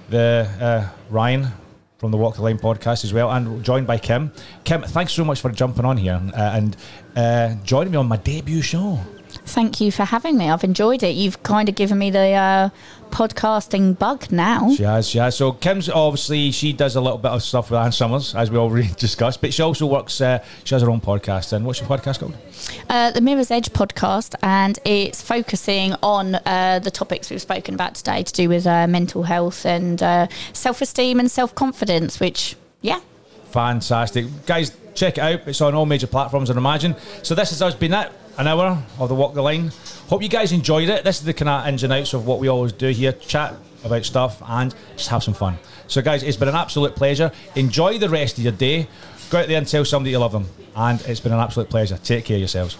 [0.09, 1.47] the uh, Ryan
[1.97, 4.31] from the Walk the Line podcast as well, and joined by Kim.
[4.63, 6.75] Kim, thanks so much for jumping on here uh, and
[7.15, 8.99] uh, joining me on my debut show.
[9.45, 10.49] Thank you for having me.
[10.49, 11.15] I've enjoyed it.
[11.15, 12.69] You've kind of given me the uh,
[13.11, 14.73] podcasting bug now.
[14.73, 15.35] She has, she has.
[15.35, 18.57] So Kim's obviously she does a little bit of stuff with Ann Summers, as we
[18.57, 20.19] already discussed, but she also works.
[20.19, 21.53] Uh, she has her own podcast.
[21.53, 22.35] And what's your podcast called?
[22.89, 27.95] Uh, the Mirror's Edge podcast, and it's focusing on uh, the topics we've spoken about
[27.95, 32.55] today to do with uh, mental health and uh, self esteem and self confidence, which,
[32.81, 32.99] yeah,
[33.55, 34.25] Fantastic.
[34.45, 35.47] Guys, check it out.
[35.47, 36.93] It's on all major platforms, I imagine.
[37.23, 39.71] So this has us been it, an hour of the Walk the Line.
[40.07, 41.03] Hope you guys enjoyed it.
[41.03, 43.11] This is the kind of ins and outs of what we always do here.
[43.11, 45.57] Chat about stuff and just have some fun.
[45.87, 47.31] So guys, it's been an absolute pleasure.
[47.55, 48.87] Enjoy the rest of your day.
[49.31, 50.47] Go out there and tell somebody you love them.
[50.75, 51.97] And it's been an absolute pleasure.
[51.97, 52.77] Take care of yourselves.